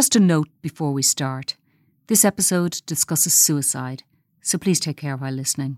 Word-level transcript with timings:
Just 0.00 0.16
a 0.16 0.20
note 0.20 0.48
before 0.62 0.94
we 0.94 1.02
start 1.02 1.58
this 2.06 2.24
episode 2.24 2.80
discusses 2.86 3.34
suicide, 3.34 4.02
so 4.40 4.56
please 4.56 4.80
take 4.80 4.96
care 4.96 5.14
while 5.14 5.30
listening. 5.30 5.76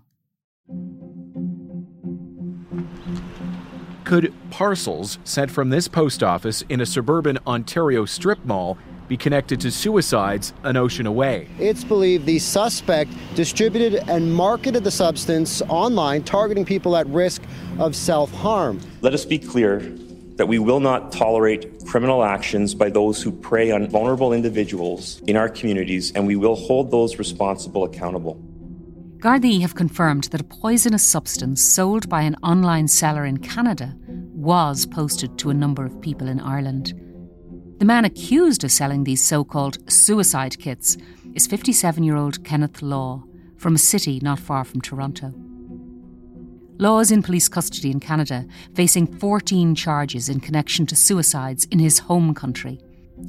Could 4.05 4.33
parcels 4.49 5.19
sent 5.25 5.51
from 5.51 5.71
this 5.71 5.89
post 5.89 6.23
office 6.23 6.61
in 6.69 6.79
a 6.79 6.85
suburban 6.85 7.37
Ontario 7.45 8.05
strip 8.05 8.45
mall 8.45 8.77
be 9.09 9.17
connected 9.17 9.59
to 9.59 9.69
suicides 9.69 10.53
an 10.63 10.77
ocean 10.77 11.05
away? 11.05 11.49
It's 11.59 11.83
believed 11.83 12.25
the 12.25 12.39
suspect 12.39 13.11
distributed 13.35 14.09
and 14.09 14.33
marketed 14.33 14.85
the 14.85 14.91
substance 14.91 15.61
online, 15.63 16.23
targeting 16.23 16.63
people 16.63 16.95
at 16.95 17.05
risk 17.07 17.41
of 17.77 17.93
self 17.93 18.31
harm. 18.31 18.79
Let 19.01 19.13
us 19.13 19.25
be 19.25 19.37
clear 19.37 19.79
that 20.35 20.47
we 20.47 20.59
will 20.59 20.79
not 20.79 21.11
tolerate 21.11 21.85
criminal 21.85 22.23
actions 22.23 22.73
by 22.73 22.89
those 22.89 23.21
who 23.21 23.31
prey 23.31 23.71
on 23.71 23.87
vulnerable 23.87 24.33
individuals 24.33 25.21
in 25.27 25.35
our 25.35 25.49
communities, 25.49 26.11
and 26.13 26.25
we 26.25 26.35
will 26.35 26.55
hold 26.55 26.91
those 26.91 27.19
responsible 27.19 27.83
accountable. 27.83 28.41
Gardaí 29.17 29.61
have 29.61 29.75
confirmed 29.75 30.25
that 30.25 30.41
a 30.41 30.43
poisonous 30.43 31.03
substance 31.03 31.61
sold 31.61 32.09
by 32.09 32.23
an 32.23 32.35
online 32.43 32.87
seller 32.87 33.25
in 33.25 33.37
Canada 33.37 33.95
was 34.33 34.85
posted 34.85 35.37
to 35.39 35.49
a 35.49 35.53
number 35.53 35.85
of 35.85 36.01
people 36.01 36.27
in 36.27 36.41
Ireland. 36.41 36.93
The 37.79 37.85
man 37.85 38.03
accused 38.03 38.63
of 38.63 38.71
selling 38.71 39.03
these 39.03 39.23
so 39.23 39.43
called 39.43 39.77
suicide 39.89 40.59
kits 40.59 40.97
is 41.33 41.47
57 41.47 42.03
year 42.03 42.17
old 42.17 42.43
Kenneth 42.43 42.81
Law 42.81 43.23
from 43.57 43.75
a 43.75 43.79
city 43.79 44.19
not 44.21 44.39
far 44.39 44.65
from 44.65 44.81
Toronto. 44.81 45.33
Law 46.79 46.99
is 46.99 47.11
in 47.11 47.21
police 47.21 47.47
custody 47.47 47.91
in 47.91 47.99
Canada, 47.99 48.45
facing 48.73 49.05
14 49.05 49.75
charges 49.75 50.27
in 50.27 50.39
connection 50.39 50.87
to 50.87 50.95
suicides 50.95 51.65
in 51.65 51.77
his 51.77 51.99
home 51.99 52.33
country. 52.33 52.81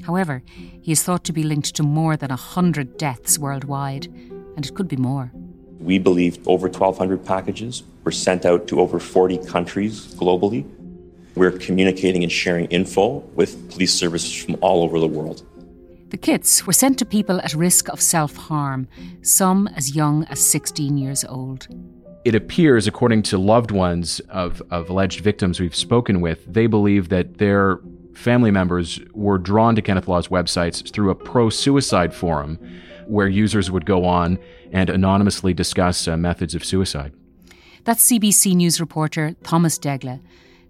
However, 0.04 0.42
he 0.80 0.92
is 0.92 1.02
thought 1.02 1.24
to 1.24 1.32
be 1.32 1.42
linked 1.42 1.74
to 1.76 1.82
more 1.82 2.16
than 2.16 2.30
100 2.30 2.96
deaths 2.96 3.38
worldwide, 3.38 4.06
and 4.56 4.64
it 4.64 4.74
could 4.74 4.88
be 4.88 4.96
more. 4.96 5.30
We 5.78 5.98
believe 5.98 6.38
over 6.48 6.68
1,200 6.68 7.24
packages 7.24 7.82
were 8.02 8.12
sent 8.12 8.46
out 8.46 8.66
to 8.68 8.80
over 8.80 8.98
40 8.98 9.38
countries 9.46 10.14
globally. 10.14 10.64
We're 11.34 11.52
communicating 11.52 12.22
and 12.22 12.32
sharing 12.32 12.66
info 12.66 13.18
with 13.34 13.70
police 13.70 13.92
services 13.92 14.32
from 14.32 14.56
all 14.62 14.82
over 14.82 14.98
the 14.98 15.06
world. 15.06 15.42
The 16.08 16.16
kits 16.16 16.66
were 16.66 16.72
sent 16.72 16.98
to 17.00 17.04
people 17.04 17.40
at 17.40 17.54
risk 17.54 17.88
of 17.88 18.00
self 18.00 18.36
harm, 18.36 18.88
some 19.20 19.68
as 19.76 19.94
young 19.94 20.24
as 20.24 20.40
16 20.40 20.96
years 20.96 21.24
old 21.26 21.68
it 22.24 22.34
appears, 22.34 22.86
according 22.86 23.22
to 23.24 23.38
loved 23.38 23.70
ones 23.70 24.20
of, 24.30 24.62
of 24.70 24.88
alleged 24.88 25.20
victims 25.20 25.60
we've 25.60 25.76
spoken 25.76 26.20
with, 26.20 26.52
they 26.52 26.66
believe 26.66 27.10
that 27.10 27.38
their 27.38 27.80
family 28.14 28.50
members 28.50 29.00
were 29.12 29.38
drawn 29.38 29.74
to 29.76 29.82
Kenneth 29.82 30.08
Law's 30.08 30.28
websites 30.28 30.90
through 30.92 31.10
a 31.10 31.14
pro 31.14 31.50
suicide 31.50 32.14
forum 32.14 32.58
where 33.06 33.28
users 33.28 33.70
would 33.70 33.84
go 33.84 34.04
on 34.04 34.38
and 34.72 34.88
anonymously 34.88 35.52
discuss 35.52 36.08
uh, 36.08 36.16
methods 36.16 36.54
of 36.54 36.64
suicide. 36.64 37.12
That's 37.84 38.10
CBC 38.10 38.54
News 38.54 38.80
reporter 38.80 39.36
Thomas 39.42 39.78
Daigle, 39.78 40.20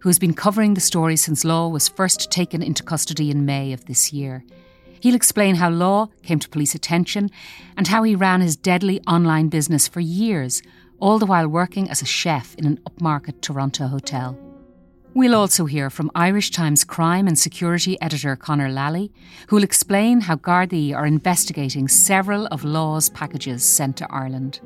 who 0.00 0.08
has 0.08 0.18
been 0.18 0.34
covering 0.34 0.74
the 0.74 0.80
story 0.80 1.16
since 1.16 1.44
Law 1.44 1.68
was 1.68 1.88
first 1.88 2.32
taken 2.32 2.60
into 2.62 2.82
custody 2.82 3.30
in 3.30 3.46
May 3.46 3.72
of 3.72 3.84
this 3.84 4.12
year. 4.12 4.44
He'll 4.98 5.14
explain 5.14 5.56
how 5.56 5.70
Law 5.70 6.08
came 6.22 6.40
to 6.40 6.48
police 6.48 6.74
attention 6.74 7.30
and 7.76 7.86
how 7.86 8.02
he 8.02 8.16
ran 8.16 8.40
his 8.40 8.56
deadly 8.56 9.00
online 9.02 9.48
business 9.48 9.86
for 9.86 10.00
years 10.00 10.62
all 11.00 11.18
the 11.18 11.26
while 11.26 11.48
working 11.48 11.90
as 11.90 12.02
a 12.02 12.06
chef 12.06 12.54
in 12.56 12.66
an 12.66 12.80
upmarket 12.88 13.40
Toronto 13.40 13.86
hotel. 13.86 14.38
We'll 15.14 15.36
also 15.36 15.66
hear 15.66 15.90
from 15.90 16.10
Irish 16.16 16.50
Times 16.50 16.82
crime 16.82 17.28
and 17.28 17.38
security 17.38 18.00
editor 18.00 18.34
Conor 18.34 18.68
Lally, 18.68 19.12
who'll 19.48 19.62
explain 19.62 20.22
how 20.22 20.34
Gardaí 20.34 20.92
are 20.92 21.06
investigating 21.06 21.86
several 21.86 22.46
of 22.46 22.64
Law's 22.64 23.10
packages 23.10 23.64
sent 23.64 23.96
to 23.98 24.12
Ireland. 24.12 24.60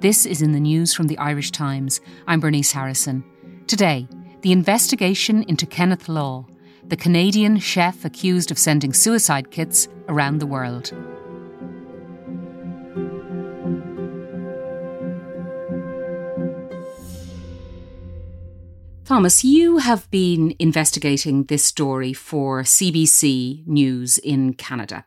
This 0.00 0.26
is 0.26 0.42
in 0.42 0.52
the 0.52 0.60
news 0.60 0.92
from 0.92 1.06
the 1.06 1.16
Irish 1.16 1.50
Times. 1.50 2.02
I'm 2.26 2.40
Bernice 2.40 2.72
Harrison. 2.72 3.24
Today, 3.66 4.06
the 4.42 4.52
investigation 4.52 5.42
into 5.44 5.64
Kenneth 5.64 6.10
Law, 6.10 6.44
the 6.88 6.96
Canadian 6.96 7.58
chef 7.58 8.04
accused 8.04 8.50
of 8.50 8.58
sending 8.58 8.92
suicide 8.92 9.50
kits 9.50 9.88
around 10.08 10.38
the 10.38 10.46
world. 10.46 10.92
Thomas, 19.06 19.44
you 19.44 19.76
have 19.76 20.10
been 20.10 20.56
investigating 20.58 21.44
this 21.44 21.64
story 21.64 22.12
for 22.12 22.64
CBC 22.64 23.64
News 23.64 24.18
in 24.18 24.54
Canada. 24.54 25.06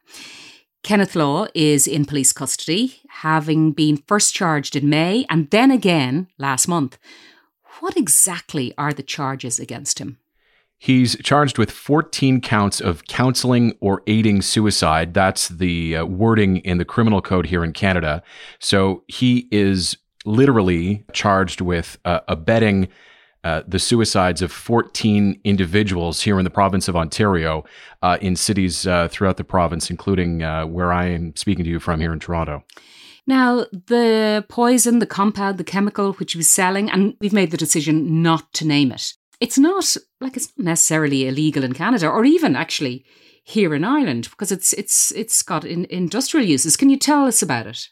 Kenneth 0.83 1.17
Law 1.17 1.47
is 1.53 1.85
in 1.85 2.05
police 2.05 2.31
custody, 2.31 3.01
having 3.09 3.73
been 3.73 3.97
first 4.07 4.33
charged 4.33 4.77
in 4.77 4.89
May 4.89 5.25
and 5.29 5.49
then 5.49 5.69
again 5.69 6.29
last 6.37 6.65
month. 6.65 6.97
What 7.81 7.97
exactly 7.97 8.73
are 8.77 8.93
the 8.93 9.03
charges 9.03 9.59
against 9.59 9.99
him? 9.99 10.17
He's 10.77 11.17
charged 11.21 11.57
with 11.57 11.69
14 11.69 12.39
counts 12.39 12.79
of 12.79 13.03
counseling 13.07 13.75
or 13.81 14.01
aiding 14.07 14.41
suicide. 14.41 15.13
That's 15.13 15.49
the 15.49 15.97
uh, 15.97 16.05
wording 16.05 16.57
in 16.59 16.77
the 16.77 16.85
criminal 16.85 17.21
code 17.21 17.47
here 17.47 17.65
in 17.65 17.73
Canada. 17.73 18.23
So 18.59 19.03
he 19.09 19.49
is 19.51 19.97
literally 20.23 21.03
charged 21.11 21.59
with 21.59 21.97
uh, 22.05 22.21
abetting 22.29 22.87
uh, 23.43 23.63
the 23.67 23.79
suicides 23.79 24.41
of 24.41 24.51
14 24.51 25.39
individuals 25.43 26.21
here 26.21 26.37
in 26.37 26.43
the 26.43 26.49
province 26.49 26.87
of 26.87 26.95
Ontario, 26.95 27.63
uh, 28.01 28.17
in 28.21 28.35
cities 28.35 28.85
uh, 28.85 29.07
throughout 29.09 29.37
the 29.37 29.43
province, 29.43 29.89
including 29.89 30.43
uh, 30.43 30.65
where 30.65 30.91
I 30.91 31.05
am 31.07 31.35
speaking 31.35 31.63
to 31.63 31.69
you 31.69 31.79
from 31.79 31.99
here 31.99 32.13
in 32.13 32.19
Toronto. 32.19 32.63
Now, 33.27 33.65
the 33.71 34.43
poison, 34.49 34.99
the 34.99 35.05
compound, 35.05 35.57
the 35.57 35.63
chemical 35.63 36.13
which 36.13 36.33
he 36.33 36.37
was 36.37 36.49
selling, 36.49 36.89
and 36.89 37.15
we've 37.21 37.33
made 37.33 37.51
the 37.51 37.57
decision 37.57 38.21
not 38.23 38.51
to 38.53 38.65
name 38.65 38.91
it. 38.91 39.13
It's 39.39 39.57
not 39.57 39.95
like 40.19 40.35
it's 40.35 40.51
not 40.57 40.65
necessarily 40.65 41.27
illegal 41.27 41.63
in 41.63 41.73
Canada, 41.73 42.09
or 42.09 42.25
even 42.25 42.55
actually 42.55 43.05
here 43.43 43.73
in 43.73 43.83
Ireland, 43.83 44.29
because 44.31 44.51
it's 44.51 44.73
it's 44.73 45.11
it's 45.11 45.41
got 45.43 45.63
in, 45.63 45.85
industrial 45.89 46.45
uses. 46.45 46.75
Can 46.75 46.89
you 46.89 46.97
tell 46.97 47.25
us 47.25 47.41
about 47.41 47.67
it? 47.67 47.89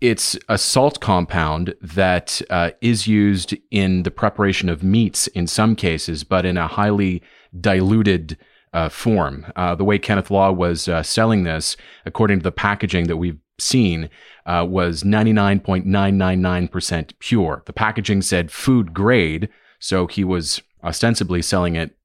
It's 0.00 0.36
a 0.48 0.56
salt 0.58 1.00
compound 1.00 1.74
that 1.80 2.42
uh, 2.50 2.72
is 2.82 3.06
used 3.06 3.54
in 3.70 4.02
the 4.02 4.10
preparation 4.10 4.68
of 4.68 4.82
meats 4.82 5.26
in 5.28 5.46
some 5.46 5.74
cases, 5.74 6.22
but 6.22 6.44
in 6.44 6.58
a 6.58 6.68
highly 6.68 7.22
diluted 7.58 8.36
uh, 8.74 8.90
form. 8.90 9.50
Uh, 9.56 9.74
the 9.74 9.84
way 9.84 9.98
Kenneth 9.98 10.30
Law 10.30 10.52
was 10.52 10.86
uh, 10.86 11.02
selling 11.02 11.44
this, 11.44 11.78
according 12.04 12.40
to 12.40 12.42
the 12.42 12.52
packaging 12.52 13.06
that 13.06 13.16
we've 13.16 13.38
seen, 13.58 14.10
uh, 14.44 14.66
was 14.68 15.02
99.999% 15.02 17.18
pure. 17.18 17.62
The 17.64 17.72
packaging 17.72 18.20
said 18.20 18.50
food 18.50 18.92
grade, 18.92 19.48
so 19.78 20.06
he 20.06 20.24
was 20.24 20.60
ostensibly 20.84 21.40
selling 21.40 21.74
it 21.74 21.96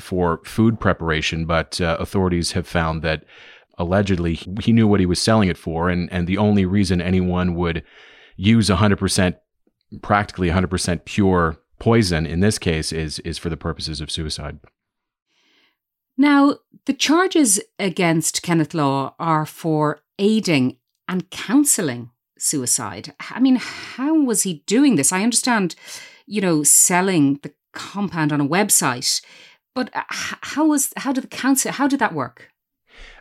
for 0.00 0.40
food 0.44 0.80
preparation, 0.80 1.46
but 1.46 1.80
uh, 1.80 1.96
authorities 2.00 2.50
have 2.52 2.66
found 2.66 3.02
that 3.02 3.24
allegedly 3.78 4.34
he 4.62 4.72
knew 4.72 4.86
what 4.86 5.00
he 5.00 5.06
was 5.06 5.20
selling 5.20 5.48
it 5.48 5.58
for 5.58 5.88
and 5.90 6.10
and 6.12 6.26
the 6.26 6.38
only 6.38 6.64
reason 6.64 7.00
anyone 7.00 7.54
would 7.54 7.82
use 8.36 8.68
100% 8.68 9.36
practically 10.02 10.48
100% 10.48 11.04
pure 11.04 11.56
poison 11.78 12.26
in 12.26 12.40
this 12.40 12.58
case 12.58 12.92
is 12.92 13.18
is 13.20 13.38
for 13.38 13.50
the 13.50 13.56
purposes 13.56 14.00
of 14.00 14.10
suicide 14.10 14.58
Now, 16.16 16.56
the 16.86 16.94
charges 16.94 17.60
against 17.78 18.42
Kenneth 18.42 18.74
Law 18.74 19.14
are 19.18 19.44
for 19.44 20.00
aiding 20.18 20.78
and 21.06 21.30
counselling 21.30 22.10
suicide. 22.38 23.14
I 23.30 23.40
mean, 23.40 23.56
how 23.56 24.14
was 24.14 24.42
he 24.42 24.62
doing 24.66 24.96
this? 24.96 25.12
I 25.12 25.22
understand, 25.22 25.74
you 26.26 26.40
know, 26.40 26.62
selling 26.62 27.40
the 27.42 27.52
compound 27.72 28.32
on 28.32 28.40
a 28.40 28.48
website, 28.48 29.20
but 29.74 29.94
uh, 29.94 30.04
how 30.08 30.66
was 30.66 30.92
how 30.96 31.12
did 31.12 31.24
the 31.24 31.28
counsel 31.28 31.72
how 31.72 31.86
did 31.86 31.98
that 32.00 32.14
work? 32.14 32.50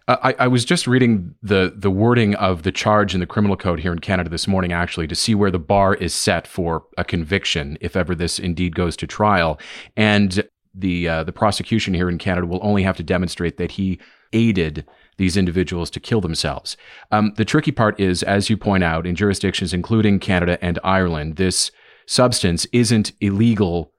Uh, 0.07 0.18
I, 0.22 0.36
I, 0.40 0.48
was 0.48 0.66
just 0.66 0.86
reading 0.86 1.34
the 1.42 1.74
the 1.75 1.90
wording 1.90 2.36
of 2.36 2.62
the 2.62 2.72
charge 2.72 3.16
in 3.16 3.19
the 3.19 3.25
criminal 3.25 3.57
code 3.57 3.80
here 3.80 3.92
in 3.92 4.00
Canada 4.00 4.30
this 4.30 4.48
morning, 4.48 4.72
actually, 4.72 5.07
to 5.07 5.16
see 5.16 5.34
where 5.34 5.50
the 5.50 5.60
bar 5.60 5.96
is 5.96 6.13
set 6.13 6.48
for 6.48 6.84
a 6.98 7.04
conviction, 7.04 7.78
if 7.81 7.96
ever 7.96 8.13
this 8.13 8.38
indeed 8.38 8.75
goes 8.75 8.96
to 8.98 9.07
trial. 9.07 9.60
And 9.98 10.48
the 10.75 11.10
uh, 11.10 11.24
the 11.24 11.31
prosecution 11.31 11.96
here 11.96 12.07
in 12.07 12.19
Canada 12.19 12.46
will 12.46 12.60
only 12.62 12.84
have 12.84 12.98
to 12.98 13.04
demonstrate 13.04 13.57
that 13.57 13.72
he 13.72 14.00
aided 14.31 14.86
these 15.18 15.38
individuals 15.38 15.90
to 15.90 16.00
kill 16.00 16.22
themselves. 16.22 16.78
Um, 17.12 17.34
the 17.38 17.46
tricky 17.46 17.72
part 17.72 18.00
is, 18.00 18.22
as 18.22 18.50
you 18.50 18.58
point 18.58 18.84
out, 18.84 19.08
in 19.08 19.16
jurisdictions 19.16 19.74
including 19.74 20.19
Canada 20.19 20.63
and 20.63 20.78
Ireland, 20.84 21.38
this 21.38 21.72
substance 22.06 22.68
isn't 22.72 23.13
illegal 23.22 23.92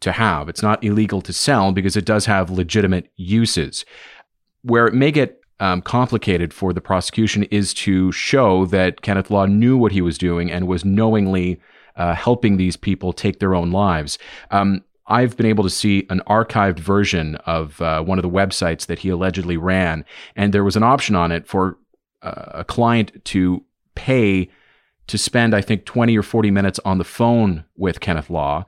to 0.00 0.10
have. 0.10 0.48
It's 0.48 0.62
not 0.62 0.82
illegal 0.82 1.20
to 1.22 1.32
sell 1.32 1.70
because 1.70 1.96
it 1.96 2.04
does 2.04 2.26
have 2.26 2.50
legitimate 2.50 3.12
uses. 3.14 3.84
Where 4.62 4.86
it 4.86 4.94
may 4.94 5.12
get 5.12 5.41
um, 5.60 5.82
complicated 5.82 6.52
for 6.52 6.72
the 6.72 6.80
prosecution 6.80 7.44
is 7.44 7.72
to 7.74 8.10
show 8.12 8.66
that 8.66 9.02
Kenneth 9.02 9.30
Law 9.30 9.46
knew 9.46 9.76
what 9.76 9.92
he 9.92 10.00
was 10.00 10.18
doing 10.18 10.50
and 10.50 10.66
was 10.66 10.84
knowingly 10.84 11.60
uh, 11.96 12.14
helping 12.14 12.56
these 12.56 12.76
people 12.76 13.12
take 13.12 13.38
their 13.38 13.54
own 13.54 13.70
lives. 13.70 14.18
Um, 14.50 14.84
I've 15.06 15.36
been 15.36 15.46
able 15.46 15.64
to 15.64 15.70
see 15.70 16.06
an 16.10 16.22
archived 16.26 16.78
version 16.78 17.36
of 17.46 17.80
uh, 17.82 18.02
one 18.02 18.18
of 18.18 18.22
the 18.22 18.30
websites 18.30 18.86
that 18.86 19.00
he 19.00 19.08
allegedly 19.08 19.56
ran, 19.56 20.04
and 20.36 20.54
there 20.54 20.64
was 20.64 20.76
an 20.76 20.82
option 20.82 21.14
on 21.14 21.32
it 21.32 21.46
for 21.46 21.78
uh, 22.22 22.44
a 22.52 22.64
client 22.64 23.12
to 23.26 23.64
pay 23.94 24.48
to 25.08 25.18
spend, 25.18 25.54
I 25.54 25.60
think, 25.60 25.84
20 25.84 26.16
or 26.16 26.22
40 26.22 26.50
minutes 26.50 26.80
on 26.84 26.98
the 26.98 27.04
phone 27.04 27.64
with 27.76 28.00
Kenneth 28.00 28.30
Law. 28.30 28.64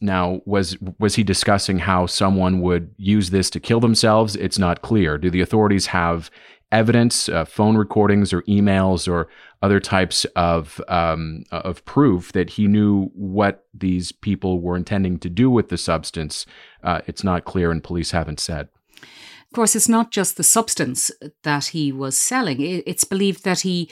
Now, 0.00 0.40
was 0.44 0.76
was 0.98 1.16
he 1.16 1.24
discussing 1.24 1.78
how 1.78 2.06
someone 2.06 2.60
would 2.60 2.94
use 2.98 3.30
this 3.30 3.50
to 3.50 3.60
kill 3.60 3.80
themselves? 3.80 4.36
It's 4.36 4.58
not 4.58 4.82
clear. 4.82 5.18
Do 5.18 5.30
the 5.30 5.40
authorities 5.40 5.86
have 5.86 6.30
evidence, 6.70 7.28
uh, 7.28 7.44
phone 7.44 7.76
recordings 7.76 8.32
or 8.32 8.42
emails 8.42 9.08
or 9.10 9.28
other 9.60 9.80
types 9.80 10.24
of 10.36 10.80
um, 10.88 11.44
of 11.50 11.84
proof 11.84 12.32
that 12.32 12.50
he 12.50 12.68
knew 12.68 13.06
what 13.14 13.66
these 13.74 14.12
people 14.12 14.60
were 14.60 14.76
intending 14.76 15.18
to 15.18 15.28
do 15.28 15.50
with 15.50 15.68
the 15.68 15.78
substance? 15.78 16.46
Uh, 16.84 17.00
it's 17.06 17.24
not 17.24 17.44
clear, 17.44 17.70
and 17.70 17.82
police 17.82 18.12
haven't 18.12 18.40
said. 18.40 18.68
Of 19.02 19.54
course, 19.54 19.74
it's 19.74 19.88
not 19.88 20.12
just 20.12 20.36
the 20.36 20.44
substance 20.44 21.10
that 21.42 21.66
he 21.66 21.90
was 21.90 22.18
selling. 22.18 22.60
It's 22.60 23.04
believed 23.04 23.44
that 23.44 23.60
he 23.60 23.90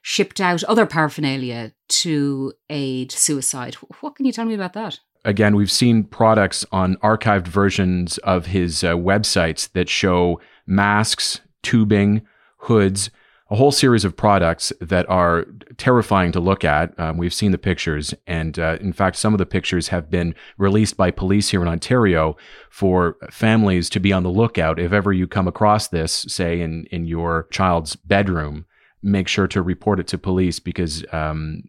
shipped 0.00 0.40
out 0.40 0.64
other 0.64 0.86
paraphernalia 0.86 1.72
to 1.88 2.52
aid 2.70 3.12
suicide. 3.12 3.74
What 4.00 4.14
can 4.14 4.26
you 4.26 4.32
tell 4.32 4.44
me 4.44 4.54
about 4.54 4.72
that? 4.74 5.00
Again, 5.24 5.56
we've 5.56 5.70
seen 5.70 6.04
products 6.04 6.64
on 6.72 6.96
archived 6.96 7.48
versions 7.48 8.18
of 8.18 8.46
his 8.46 8.82
uh, 8.84 8.94
websites 8.94 9.70
that 9.72 9.88
show 9.88 10.40
masks, 10.66 11.40
tubing, 11.62 12.22
hoods, 12.58 13.10
a 13.50 13.56
whole 13.56 13.70
series 13.70 14.04
of 14.04 14.16
products 14.16 14.72
that 14.80 15.08
are 15.10 15.44
terrifying 15.76 16.32
to 16.32 16.40
look 16.40 16.64
at. 16.64 16.98
Um, 16.98 17.18
we've 17.18 17.34
seen 17.34 17.52
the 17.52 17.58
pictures, 17.58 18.14
and 18.26 18.58
uh, 18.58 18.78
in 18.80 18.94
fact, 18.94 19.16
some 19.16 19.34
of 19.34 19.38
the 19.38 19.44
pictures 19.44 19.88
have 19.88 20.10
been 20.10 20.34
released 20.56 20.96
by 20.96 21.10
police 21.10 21.50
here 21.50 21.60
in 21.60 21.68
Ontario 21.68 22.34
for 22.70 23.18
families 23.30 23.90
to 23.90 24.00
be 24.00 24.10
on 24.10 24.22
the 24.22 24.30
lookout. 24.30 24.78
If 24.78 24.92
ever 24.92 25.12
you 25.12 25.26
come 25.26 25.46
across 25.46 25.88
this, 25.88 26.24
say 26.28 26.62
in 26.62 26.86
in 26.86 27.04
your 27.04 27.46
child's 27.50 27.94
bedroom, 27.94 28.64
make 29.02 29.28
sure 29.28 29.48
to 29.48 29.60
report 29.60 30.00
it 30.00 30.06
to 30.08 30.18
police 30.18 30.58
because 30.58 31.04
um, 31.12 31.64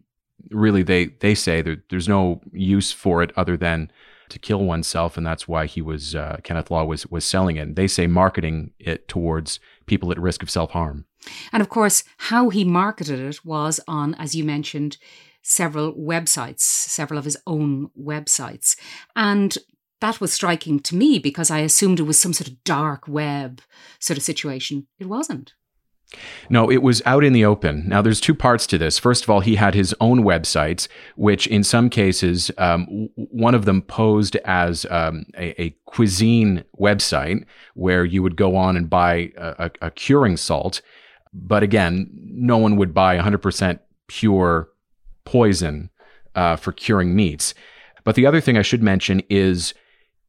really 0.50 0.82
they 0.82 1.06
they 1.06 1.34
say 1.34 1.62
that 1.62 1.88
there's 1.90 2.08
no 2.08 2.40
use 2.52 2.92
for 2.92 3.22
it 3.22 3.32
other 3.36 3.56
than 3.56 3.90
to 4.28 4.38
kill 4.38 4.64
oneself, 4.64 5.16
and 5.16 5.26
that's 5.26 5.46
why 5.46 5.66
he 5.66 5.82
was 5.82 6.14
uh, 6.14 6.38
Kenneth 6.42 6.70
Law 6.70 6.84
was 6.84 7.06
was 7.06 7.24
selling 7.24 7.56
it. 7.56 7.76
They 7.76 7.86
say 7.86 8.06
marketing 8.06 8.72
it 8.78 9.08
towards 9.08 9.60
people 9.86 10.10
at 10.10 10.18
risk 10.18 10.42
of 10.42 10.50
self 10.50 10.70
harm. 10.70 11.06
And 11.52 11.62
of 11.62 11.68
course, 11.68 12.04
how 12.18 12.50
he 12.50 12.64
marketed 12.64 13.18
it 13.18 13.44
was 13.44 13.80
on, 13.88 14.14
as 14.14 14.34
you 14.34 14.44
mentioned, 14.44 14.98
several 15.42 15.94
websites, 15.94 16.60
several 16.60 17.18
of 17.18 17.24
his 17.24 17.36
own 17.46 17.90
websites, 17.98 18.76
and 19.16 19.56
that 20.00 20.20
was 20.20 20.32
striking 20.32 20.80
to 20.80 20.96
me 20.96 21.18
because 21.18 21.50
I 21.50 21.60
assumed 21.60 21.98
it 21.98 22.04
was 22.04 22.20
some 22.20 22.34
sort 22.34 22.48
of 22.48 22.62
dark 22.64 23.08
web 23.08 23.62
sort 23.98 24.18
of 24.18 24.22
situation. 24.22 24.86
It 24.98 25.06
wasn't. 25.06 25.54
No, 26.48 26.70
it 26.70 26.82
was 26.82 27.02
out 27.06 27.24
in 27.24 27.32
the 27.32 27.44
open. 27.44 27.88
Now, 27.88 28.02
there's 28.02 28.20
two 28.20 28.34
parts 28.34 28.66
to 28.68 28.78
this. 28.78 28.98
First 28.98 29.24
of 29.24 29.30
all, 29.30 29.40
he 29.40 29.56
had 29.56 29.74
his 29.74 29.94
own 30.00 30.20
websites, 30.20 30.88
which 31.16 31.46
in 31.46 31.64
some 31.64 31.90
cases, 31.90 32.50
um, 32.58 33.08
one 33.16 33.54
of 33.54 33.64
them 33.64 33.82
posed 33.82 34.36
as 34.44 34.86
um, 34.90 35.26
a, 35.36 35.60
a, 35.62 35.76
cuisine 35.86 36.64
website 36.80 37.44
where 37.74 38.04
you 38.04 38.20
would 38.20 38.36
go 38.36 38.56
on 38.56 38.76
and 38.76 38.90
buy 38.90 39.32
a, 39.36 39.70
a, 39.80 39.86
a 39.86 39.90
curing 39.92 40.36
salt. 40.36 40.82
But 41.32 41.62
again, 41.62 42.10
no 42.12 42.58
one 42.58 42.76
would 42.76 42.92
buy 42.92 43.16
100% 43.16 43.78
pure 44.08 44.68
poison 45.24 45.90
uh, 46.34 46.56
for 46.56 46.72
curing 46.72 47.14
meats. 47.14 47.54
But 48.02 48.16
the 48.16 48.26
other 48.26 48.40
thing 48.40 48.58
I 48.58 48.62
should 48.62 48.82
mention 48.82 49.22
is 49.30 49.72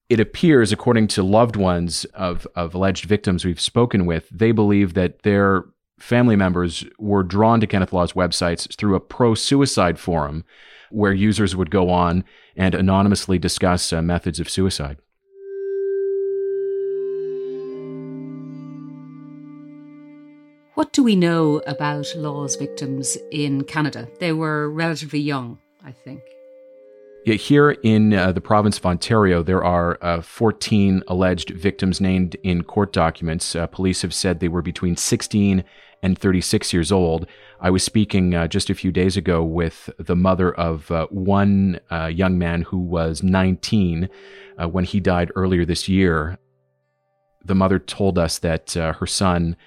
it 0.10 0.20
appears, 0.20 0.72
according 0.72 1.08
to 1.10 1.24
loved 1.24 1.56
ones 1.56 2.06
of, 2.14 2.48
of 2.56 2.76
alleged 2.76 3.06
victims 3.06 3.44
we've 3.44 3.60
spoken 3.60 4.06
with, 4.06 4.30
they 4.30 4.52
believe 4.52 4.94
that 4.94 5.24
their 5.24 5.66
family 6.00 6.36
members 6.36 6.86
were 7.00 7.24
drawn 7.24 7.60
to 7.62 7.68
Kenneth 7.68 7.94
Law's 7.94 8.14
websites 8.14 8.74
through 8.76 8.96
a 8.96 9.00
pro 9.00 9.36
suicide 9.36 9.98
forum 10.00 10.44
where 10.92 11.14
users 11.14 11.56
would 11.56 11.72
go 11.72 11.90
on 11.90 12.24
and 12.56 12.76
anonymously 12.76 13.40
discuss 13.40 13.92
uh, 13.92 14.02
methods 14.02 14.40
of 14.40 14.50
suicide. 14.50 14.98
What 20.76 20.92
do 20.92 21.04
we 21.04 21.16
know 21.16 21.62
about 21.68 22.14
Law's 22.18 22.58
victims 22.58 23.18
in 23.32 23.64
Canada? 23.64 24.10
They 24.20 24.34
were 24.34 24.70
relatively 24.70 25.22
young, 25.22 25.58
I 25.84 25.92
think. 25.92 26.22
Yet 27.26 27.42
here 27.42 27.72
in 27.72 28.14
uh, 28.14 28.34
the 28.34 28.40
province 28.40 28.78
of 28.78 28.86
Ontario, 28.86 29.42
there 29.42 29.64
are 29.64 29.98
uh, 30.00 30.22
14 30.22 31.02
alleged 31.08 31.50
victims 31.50 32.00
named 32.00 32.36
in 32.44 32.64
court 32.64 32.94
documents. 32.94 33.56
Uh, 33.56 33.66
police 33.66 34.04
have 34.04 34.14
said 34.14 34.40
they 34.40 34.48
were 34.48 34.62
between 34.62 34.96
16 34.96 35.64
and 36.04 36.20
36 36.20 36.72
years 36.72 36.92
old. 36.92 37.26
I 37.60 37.72
was 37.72 37.84
speaking 37.84 38.36
uh, 38.36 38.48
just 38.48 38.70
a 38.70 38.76
few 38.76 38.92
days 38.92 39.18
ago 39.18 39.44
with 39.44 39.90
the 39.98 40.16
mother 40.16 40.54
of 40.54 40.92
uh, 40.92 41.08
one 41.10 41.80
uh, 41.90 42.06
young 42.06 42.38
man 42.38 42.62
who 42.62 42.78
was 42.78 43.24
19 43.24 44.08
when 44.70 44.84
he 44.84 45.00
died 45.00 45.32
earlier 45.36 45.66
this 45.66 45.90
year. 45.90 46.38
The 47.44 47.56
mother 47.56 47.80
told 47.80 48.20
us 48.20 48.38
that 48.40 48.74
her 48.74 49.08
son, 49.08 49.58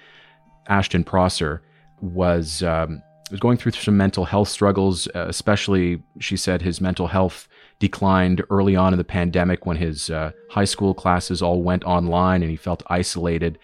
Ashton 0.67 1.03
Prosser, 1.03 1.61
was. 2.01 2.63
Um, 2.63 3.03
was 3.29 3.39
going 3.39 3.57
through 3.57 3.73
some 3.73 3.95
mental 3.95 4.25
health 4.25 4.47
struggles, 4.47 5.07
especially, 5.13 6.01
she 6.19 6.35
said, 6.35 6.63
his 6.63 6.81
mental 6.81 7.05
health 7.05 7.47
declined 7.79 8.43
early 8.49 8.75
on 8.75 8.93
in 8.93 8.97
the 8.97 9.03
pandemic 9.03 9.65
when 9.65 9.77
his 9.77 10.09
uh, 10.09 10.31
high 10.49 10.65
school 10.65 10.93
classes 10.93 11.41
all 11.41 11.63
went 11.63 11.83
online 11.85 12.41
and 12.41 12.51
he 12.51 12.57
felt 12.57 12.83
isolated. 12.87 13.57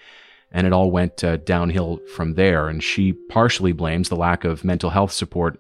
And 0.52 0.66
it 0.66 0.72
all 0.72 0.90
went 0.90 1.24
uh, 1.24 1.38
downhill 1.38 2.00
from 2.16 2.36
there. 2.36 2.70
And 2.70 2.82
she 2.82 3.12
partially 3.14 3.74
blames 3.74 4.08
the 4.08 4.16
lack 4.16 4.46
of 4.46 4.64
mental 4.64 4.90
health 4.90 5.12
support 5.12 5.60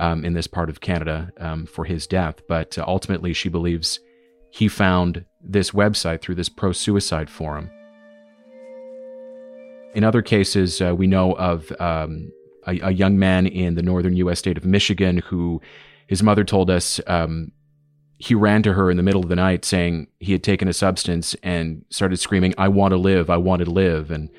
um, 0.00 0.24
in 0.24 0.32
this 0.32 0.48
part 0.48 0.68
of 0.68 0.80
Canada 0.80 1.30
um, 1.38 1.64
for 1.64 1.84
his 1.84 2.08
death. 2.08 2.42
But 2.48 2.76
uh, 2.76 2.84
ultimately, 2.86 3.32
she 3.34 3.48
believes 3.48 4.00
he 4.50 4.66
found 4.66 5.24
this 5.40 5.70
website 5.70 6.20
through 6.20 6.34
this 6.34 6.48
pro 6.48 6.72
suicide 6.72 7.30
forum. 7.30 7.70
In 9.94 10.04
other 10.04 10.22
cases, 10.22 10.80
uh, 10.80 10.94
we 10.94 11.06
know 11.06 11.32
of 11.34 11.70
um, 11.80 12.32
a, 12.66 12.78
a, 12.80 12.90
young 12.90 13.18
man 13.18 13.46
in 13.46 13.74
the 13.74 13.82
northern 13.82 14.16
U.S. 14.16 14.38
state 14.38 14.56
of 14.56 14.64
Michigan 14.64 15.18
who 15.18 15.60
his 16.06 16.22
mother 16.22 16.44
told 16.44 16.70
us 16.70 17.00
um, 17.06 17.52
he 18.22 18.36
ran 18.36 18.62
to 18.62 18.74
her 18.74 18.88
in 18.88 18.96
the 18.96 19.02
middle 19.02 19.20
of 19.20 19.28
the 19.28 19.34
night 19.34 19.64
saying 19.64 20.06
he 20.20 20.30
had 20.30 20.44
taken 20.44 20.68
a 20.68 20.72
substance 20.72 21.34
and 21.42 21.84
started 21.90 22.20
screaming, 22.20 22.54
I 22.56 22.68
want 22.68 22.92
to 22.92 22.96
live, 22.96 23.28
I 23.28 23.36
want 23.36 23.64
to 23.64 23.68
live. 23.68 24.12
And 24.12 24.30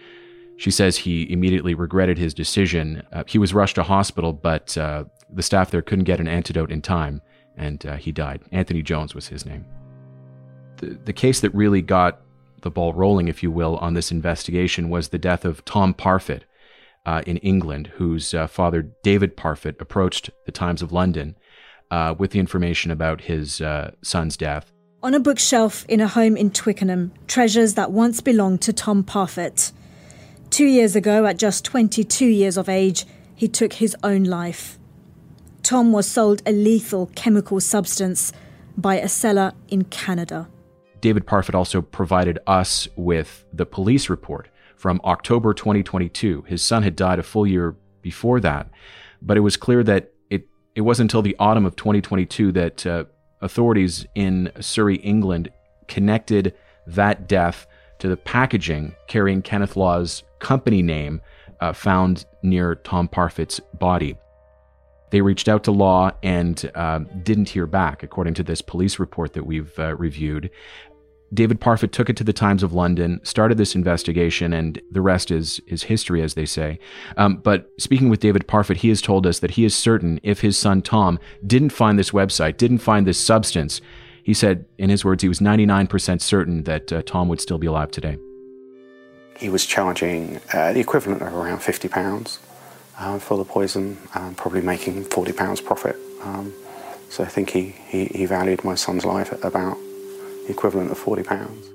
she 0.56 0.72
says 0.72 0.96
he 0.96 1.30
immediately 1.30 1.74
regretted 1.74 2.18
his 2.18 2.34
decision. 2.34 3.04
Uh, 3.12 3.26
he 3.28 3.38
was 3.38 3.54
rushed 3.54 3.76
to 3.76 3.84
hospital, 3.84 4.32
but 4.32 4.78
uh, 4.78 5.04
the 5.30 5.44
staff 5.44 5.70
there 5.70 5.82
couldn't 5.82 6.06
get 6.06 6.22
an 6.22 6.30
antidote 6.30 6.72
in 6.72 6.82
time, 6.82 7.22
and 7.58 7.86
uh, 7.86 7.98
he 7.98 8.14
died. 8.14 8.40
Anthony 8.54 8.82
Jones 8.84 9.14
was 9.14 9.28
his 9.28 9.46
name. 9.46 9.66
The, 10.78 10.98
the 11.04 11.12
case 11.12 11.42
that 11.42 11.54
really 11.54 11.82
got 11.82 12.22
the 12.62 12.72
ball 12.72 12.94
rolling, 12.94 13.28
if 13.28 13.44
you 13.44 13.52
will, 13.52 13.76
on 13.80 13.96
this 13.96 14.12
investigation 14.12 14.90
was 14.90 15.10
the 15.10 15.20
death 15.20 15.44
of 15.44 15.66
Tom 15.66 15.94
Parfitt, 15.94 16.46
uh, 17.06 17.22
in 17.28 17.36
England, 17.40 17.88
whose 17.96 18.34
uh, 18.34 18.48
father, 18.48 18.82
David 19.04 19.36
Parfitt, 19.36 19.76
approached 19.82 20.30
the 20.46 20.54
Times 20.54 20.82
of 20.82 20.94
London 20.94 21.36
uh, 21.94 22.16
with 22.18 22.32
the 22.32 22.40
information 22.40 22.90
about 22.90 23.22
his 23.22 23.62
uh, 23.62 23.92
son's 24.02 24.36
death. 24.36 24.72
On 25.04 25.14
a 25.14 25.20
bookshelf 25.20 25.86
in 25.88 26.02
a 26.02 26.08
home 26.08 26.36
in 26.36 26.50
Twickenham, 26.50 27.14
treasures 27.28 27.76
that 27.76 27.92
once 27.92 28.20
belonged 28.20 28.62
to 28.64 28.74
Tom 28.74 29.04
Parfitt. 29.04 29.72
Two 30.50 30.66
years 30.66 30.96
ago, 30.96 31.28
at 31.28 31.38
just 31.38 31.64
22 31.66 32.26
years 32.26 32.58
of 32.58 32.68
age, 32.68 33.06
he 33.36 33.48
took 33.48 33.74
his 33.74 33.96
own 34.04 34.24
life. 34.24 34.80
Tom 35.62 35.92
was 35.92 36.08
sold 36.08 36.42
a 36.48 36.52
lethal 36.52 37.12
chemical 37.16 37.60
substance 37.60 38.34
by 38.76 38.96
a 38.96 39.08
seller 39.08 39.54
in 39.68 39.84
Canada. 39.84 40.50
David 41.00 41.28
Parfitt 41.28 41.54
also 41.54 41.82
provided 41.82 42.40
us 42.48 42.88
with 42.96 43.46
the 43.54 43.68
police 43.68 44.10
report 44.10 44.50
from 44.78 45.00
October 45.04 45.54
2022. 45.54 46.46
His 46.48 46.64
son 46.64 46.82
had 46.82 46.96
died 46.96 47.20
a 47.20 47.24
full 47.24 47.46
year 47.46 47.76
before 48.02 48.40
that, 48.40 48.72
but 49.22 49.38
it 49.38 49.42
was 49.42 49.58
clear 49.58 49.84
that 49.84 50.13
it, 50.76 50.82
wasn't 50.82 51.12
until 51.12 51.22
the 51.22 51.36
autumn 51.40 51.66
of 51.66 51.76
2022 51.76 52.52
that 52.52 52.86
uh, 52.86 53.06
authorities 53.42 54.06
in 54.16 54.52
Surrey, 54.60 54.96
England, 54.98 55.50
connected 55.88 56.54
that 56.88 57.28
death 57.28 57.68
to 58.00 58.08
the 58.08 58.18
packaging 58.18 58.96
carrying 59.08 59.42
Kenneth 59.42 59.76
Law's 59.76 60.24
company 60.40 60.82
name 60.82 61.22
uh, 61.62 61.74
found 61.74 62.26
near 62.42 62.76
Tom 62.76 63.08
Parfitt's 63.08 63.60
body. 63.80 64.18
They 65.12 65.22
reached 65.22 65.48
out 65.48 65.64
to 65.66 65.72
Law 65.72 66.12
and 66.24 66.72
uh, 66.74 67.00
didn't 67.22 67.50
hear 67.50 67.68
back, 67.68 68.02
according 68.02 68.34
to 68.34 68.44
this 68.44 68.62
police 68.62 68.98
report 68.98 69.34
that 69.34 69.46
we've 69.46 69.78
uh, 69.78 69.96
reviewed. 69.96 70.50
David 71.34 71.60
Parfitt 71.60 71.92
took 71.92 72.10
it 72.10 72.18
to 72.18 72.24
the 72.24 72.34
Times 72.34 72.64
of 72.64 72.74
London, 72.74 73.20
started 73.24 73.58
this 73.58 73.76
investigation, 73.76 74.54
and 74.54 74.82
the 74.92 75.02
rest 75.02 75.32
is 75.32 75.62
is 75.68 75.84
history, 75.84 76.22
as 76.22 76.36
they 76.36 76.46
say. 76.46 76.80
Um, 77.18 77.38
but 77.38 77.72
speaking 77.78 78.10
with 78.10 78.20
David 78.20 78.48
Parfitt, 78.48 78.78
he 78.78 78.90
has 78.90 79.02
told 79.02 79.26
us 79.26 79.40
that 79.40 79.52
he 79.52 79.66
is 79.66 79.76
certain 79.76 80.20
if 80.24 80.42
his 80.42 80.58
son 80.58 80.82
Tom 80.82 81.20
didn't 81.46 81.72
find 81.72 81.98
this 81.98 82.12
website, 82.12 82.58
didn't 82.58 82.80
find 82.80 83.08
this 83.08 83.20
substance, 83.20 83.82
he 84.24 84.34
said, 84.34 84.66
in 84.78 84.90
his 84.90 85.04
words, 85.04 85.22
he 85.22 85.28
was 85.28 85.40
99% 85.40 86.22
certain 86.22 86.64
that 86.64 86.94
uh, 86.94 87.02
Tom 87.06 87.28
would 87.28 87.42
still 87.42 87.58
be 87.58 87.68
alive 87.68 87.92
today. 87.92 88.18
He 89.38 89.50
was 89.50 89.66
charging 89.66 90.40
uh, 90.54 90.72
the 90.72 90.80
equivalent 90.80 91.22
of 91.22 91.34
around 91.34 91.60
£50 91.60 92.40
uh, 92.98 93.20
for 93.20 93.38
the 93.38 93.44
poison, 93.44 93.98
um, 94.16 94.34
probably 94.36 94.62
making 94.62 95.04
£40 95.04 95.66
profit. 95.66 95.98
Um, 96.22 96.54
so 97.10 97.24
I 97.24 97.28
think 97.28 97.50
he, 97.50 97.76
he, 97.88 98.06
he 98.06 98.26
valued 98.26 98.64
my 98.64 98.76
son's 98.76 99.04
life 99.04 99.34
at 99.34 99.44
about 99.44 99.78
equivalent 100.48 100.92
of 100.92 101.00
£40. 101.00 101.74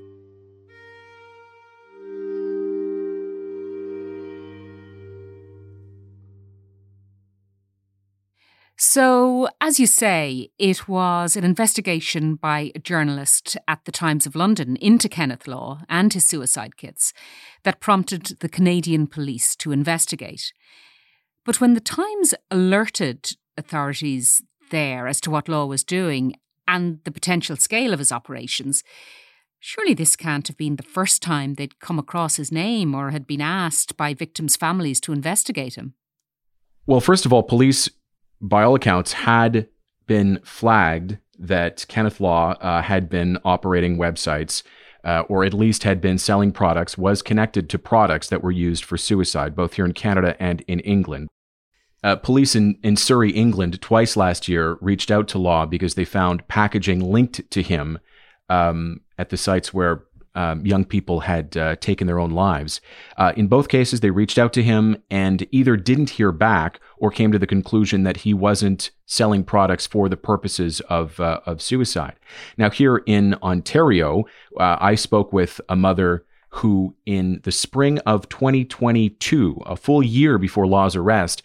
So, 8.81 9.49
as 9.61 9.81
you 9.81 9.89
say, 9.89 10.51
it 10.57 10.87
was 10.87 11.35
an 11.35 11.43
investigation 11.43 12.37
by 12.37 12.71
a 12.77 12.79
journalist 12.79 13.57
at 13.67 13.85
the 13.85 13.93
Times 13.93 14.25
of 14.25 14.37
London 14.37 14.77
into 14.77 15.09
Kenneth 15.09 15.49
Law 15.49 15.81
and 15.89 16.13
his 16.13 16.25
suicide 16.25 16.77
kits 16.77 17.13
that 17.65 17.81
prompted 17.81 18.39
the 18.39 18.49
Canadian 18.49 19.09
police 19.09 19.57
to 19.57 19.73
investigate. 19.73 20.53
But 21.45 21.61
when 21.61 21.75
the 21.75 21.81
Times 21.81 22.35
alerted 22.53 23.33
authorities 23.57 24.43
there 24.71 25.09
as 25.09 25.21
to 25.23 25.31
what 25.31 25.49
Law 25.49 25.67
was 25.67 25.83
doing 25.83 26.35
and 26.69 27.01
the 27.05 27.11
potential 27.11 27.57
scale 27.57 27.93
of 27.93 27.99
his 27.99 28.13
operations, 28.13 28.85
surely 29.59 29.95
this 29.95 30.15
can't 30.15 30.47
have 30.47 30.57
been 30.57 30.77
the 30.77 30.83
first 30.85 31.23
time 31.23 31.55
they'd 31.55 31.81
come 31.81 31.99
across 31.99 32.37
his 32.37 32.53
name 32.53 32.95
or 32.95 33.11
had 33.11 33.27
been 33.27 33.41
asked 33.41 33.97
by 33.97 34.15
victims' 34.15 34.57
families 34.57 35.01
to 35.01 35.13
investigate 35.13 35.75
him. 35.77 35.95
Well, 36.87 37.01
first 37.01 37.27
of 37.27 37.33
all, 37.33 37.43
police, 37.43 37.89
by 38.41 38.63
all 38.63 38.75
accounts, 38.75 39.15
had 39.15 39.69
been 40.07 40.41
flagged 40.45 41.19
that 41.39 41.87
Kenneth 41.89 42.21
Law 42.21 42.53
uh, 42.61 42.83
had 42.83 43.09
been 43.09 43.39
operating 43.45 43.97
websites. 43.97 44.63
Uh, 45.05 45.23
or 45.29 45.45
at 45.45 45.55
least 45.55 45.85
had 45.85 46.01
been 46.01 46.19
selling 46.19 46.51
products, 46.51 46.99
was 46.99 47.23
connected 47.23 47.71
to 47.71 47.79
products 47.79 48.29
that 48.29 48.43
were 48.43 48.51
used 48.51 48.85
for 48.85 48.99
suicide, 48.99 49.55
both 49.55 49.75
here 49.75 49.85
in 49.85 49.93
Canada 49.93 50.37
and 50.41 50.61
in 50.63 50.81
England. 50.81 51.29
Uh, 52.05 52.17
police 52.17 52.55
in, 52.55 52.79
in 52.83 52.97
Surrey, 52.97 53.31
England, 53.33 53.81
twice 53.81 54.17
last 54.17 54.49
year 54.49 54.79
reached 54.81 55.11
out 55.11 55.27
to 55.29 55.39
Law 55.39 55.67
because 55.67 55.95
they 55.95 56.05
found 56.05 56.47
packaging 56.49 57.01
linked 57.01 57.51
to 57.51 57.63
him 57.63 57.99
um, 58.49 59.01
at 59.19 59.31
the 59.31 59.37
sites 59.37 59.75
where 59.75 60.05
um, 60.35 60.65
young 60.65 60.85
people 60.85 61.21
had 61.21 61.57
uh, 61.57 61.75
taken 61.77 62.07
their 62.07 62.21
own 62.21 62.31
lives. 62.31 62.81
Uh, 63.17 63.33
in 63.37 63.49
both 63.49 63.69
cases, 63.69 63.99
they 63.99 64.11
reached 64.11 64.39
out 64.39 64.53
to 64.53 64.63
him 64.63 65.03
and 65.11 65.45
either 65.51 65.77
didn't 65.77 66.11
hear 66.11 66.31
back 66.31 66.79
or 66.99 67.11
came 67.11 67.33
to 67.33 67.41
the 67.41 67.47
conclusion 67.47 68.05
that 68.05 68.19
he 68.19 68.33
wasn't 68.33 68.93
selling 69.05 69.43
products 69.43 69.87
for 69.87 70.09
the 70.09 70.17
purposes 70.17 70.81
of 70.83 71.19
uh, 71.19 71.41
of 71.45 71.61
suicide. 71.61 72.15
Now, 72.57 72.71
here 72.71 72.99
in 72.99 73.35
Ontario, 73.43 74.27
uh, 74.59 74.77
I 74.81 74.95
spoke 74.95 75.33
with 75.33 75.61
a 75.69 75.75
mother 75.75 76.25
who, 76.51 76.95
in 77.05 77.41
the 77.43 77.53
spring 77.53 77.99
of 78.01 78.29
2022, 78.29 79.63
a 79.67 79.77
full 79.77 80.03
year 80.03 80.39
before 80.39 80.67
Law's 80.67 80.95
arrest, 80.95 81.43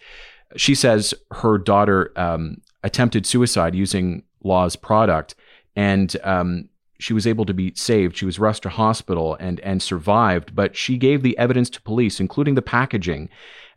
she 0.56 0.74
says 0.74 1.14
her 1.30 1.58
daughter 1.58 2.12
um, 2.16 2.60
attempted 2.82 3.26
suicide 3.26 3.74
using 3.74 4.22
Law's 4.42 4.76
product, 4.76 5.34
and 5.74 6.16
um, 6.22 6.68
she 6.98 7.12
was 7.12 7.26
able 7.26 7.44
to 7.46 7.54
be 7.54 7.72
saved. 7.74 8.16
She 8.16 8.26
was 8.26 8.38
rushed 8.38 8.62
to 8.64 8.68
hospital 8.68 9.36
and 9.40 9.60
and 9.60 9.82
survived, 9.82 10.54
but 10.54 10.76
she 10.76 10.96
gave 10.96 11.22
the 11.22 11.36
evidence 11.38 11.70
to 11.70 11.82
police, 11.82 12.20
including 12.20 12.54
the 12.54 12.62
packaging. 12.62 13.28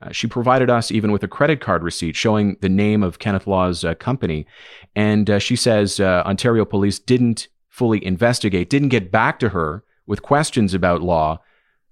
Uh, 0.01 0.11
she 0.11 0.27
provided 0.27 0.69
us 0.69 0.91
even 0.91 1.11
with 1.11 1.23
a 1.23 1.27
credit 1.27 1.59
card 1.59 1.81
receipt 1.81 2.15
showing 2.15 2.57
the 2.61 2.69
name 2.69 3.01
of 3.01 3.19
Kenneth 3.19 3.47
Law's 3.47 3.83
uh, 3.83 3.95
company, 3.95 4.45
and 4.95 5.29
uh, 5.29 5.39
she 5.39 5.55
says 5.55 5.99
uh, 5.99 6.23
Ontario 6.25 6.65
police 6.65 6.99
didn't 6.99 7.47
fully 7.69 8.03
investigate, 8.05 8.69
didn't 8.69 8.89
get 8.89 9.11
back 9.11 9.39
to 9.39 9.49
her 9.49 9.83
with 10.05 10.21
questions 10.21 10.73
about 10.73 11.01
Law 11.01 11.39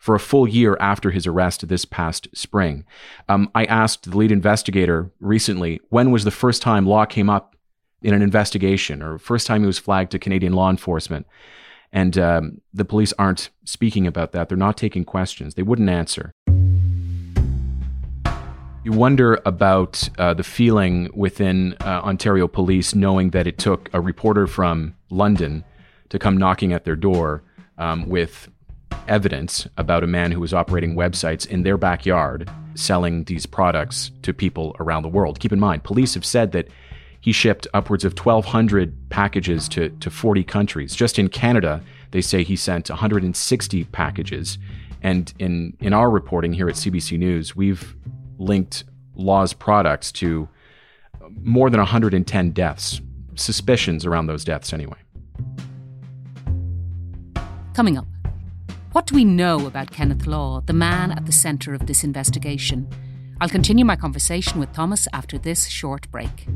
for 0.06 0.14
a 0.14 0.20
full 0.20 0.48
year 0.48 0.78
after 0.80 1.10
his 1.10 1.26
arrest 1.26 1.68
this 1.68 1.84
past 1.84 2.28
spring. 2.32 2.86
Um, 3.28 3.50
I 3.56 3.66
asked 3.66 4.12
the 4.12 4.16
lead 4.16 4.32
investigator 4.32 5.10
recently 5.20 5.82
when 5.90 6.12
was 6.12 6.26
the 6.26 6.30
first 6.30 6.62
time 6.62 6.86
Law 6.86 7.06
came 7.06 7.28
up 7.28 7.56
in 8.04 8.14
an 8.14 8.22
investigation 8.22 9.02
or 9.02 9.18
first 9.18 9.48
time 9.48 9.62
he 9.62 9.66
was 9.66 9.80
flagged 9.80 10.12
to 10.12 10.20
Canadian 10.20 10.54
law 10.54 10.70
enforcement. 10.70 11.26
And 11.92 12.20
um, 12.20 12.62
the 12.72 12.86
police 12.86 13.14
aren't 13.18 13.50
speaking 13.64 14.06
about 14.06 14.32
that. 14.34 14.48
They're 14.48 14.56
not 14.60 14.78
taking 14.78 15.06
questions. 15.06 15.56
They 15.56 15.64
wouldn't 15.64 15.90
answer. 15.90 16.32
You 18.84 18.92
wonder 18.92 19.42
about 19.44 20.08
uh, 20.20 20.36
the 20.36 20.44
feeling 20.44 21.10
within 21.16 21.76
uh, 21.82 22.02
Ontario 22.04 22.48
police 22.48 22.94
knowing 22.94 23.32
that 23.32 23.48
it 23.48 23.58
took 23.58 23.90
a 23.92 24.00
reporter 24.00 24.46
from 24.46 24.94
London 25.10 25.64
to 26.10 26.20
come 26.20 26.38
knocking 26.38 26.74
at 26.74 26.86
their 26.86 26.96
door 26.96 27.42
um, 27.80 28.08
with 28.08 28.50
evidence 29.08 29.68
about 29.78 30.04
a 30.04 30.08
man 30.08 30.32
who 30.32 30.40
was 30.40 30.54
operating 30.54 30.96
websites 30.96 31.48
in 31.48 31.64
their 31.64 31.78
backyard 31.78 32.50
selling 32.76 33.24
these 33.26 33.46
products 33.46 34.12
to 34.22 34.34
people 34.34 34.76
around 34.80 35.04
the 35.04 35.10
world. 35.10 35.40
Keep 35.40 35.54
in 35.54 35.60
mind, 35.60 35.84
police 35.84 36.14
have 36.14 36.26
said 36.26 36.52
that 36.52 36.68
he 37.22 37.32
shipped 37.32 37.68
upwards 37.74 38.06
of 38.06 38.18
1,200 38.18 39.10
packages 39.10 39.68
to, 39.70 39.90
to 39.90 40.12
40 40.12 40.44
countries. 40.44 40.96
Just 40.96 41.18
in 41.18 41.28
Canada, 41.28 41.82
they 42.12 42.22
say 42.22 42.44
he 42.44 42.56
sent 42.56 42.90
160 42.90 43.84
packages. 43.86 44.58
And 45.02 45.34
in, 45.40 45.76
in 45.80 45.94
our 45.94 46.10
reporting 46.10 46.54
here 46.54 46.70
at 46.70 46.76
CBC 46.76 47.18
News, 47.18 47.56
we've 47.56 47.96
linked 48.38 48.84
Law's 49.16 49.54
products 49.54 50.12
to 50.14 50.48
more 51.42 51.70
than 51.70 51.80
110 51.80 52.52
deaths, 52.52 53.02
suspicions 53.36 54.06
around 54.06 54.28
those 54.28 54.44
deaths 54.44 54.72
anyway. 54.72 54.98
Coming 57.74 57.98
up. 57.98 58.06
What 58.96 59.08
do 59.08 59.16
we 59.16 59.26
know 59.26 59.68
about 59.68 59.92
Kenneth 59.92 60.26
Law, 60.26 60.62
the 60.62 60.72
man 60.72 61.12
at 61.12 61.26
the 61.26 61.34
centre 61.34 61.74
of 61.74 61.86
this 61.86 62.06
investigation? 62.06 62.88
I'll 63.42 63.50
continue 63.50 63.84
my 63.84 63.98
conversation 63.98 64.58
with 64.58 64.72
Thomas 64.72 65.06
after 65.12 65.38
this 65.38 65.68
short 65.68 66.10
break. 66.12 66.48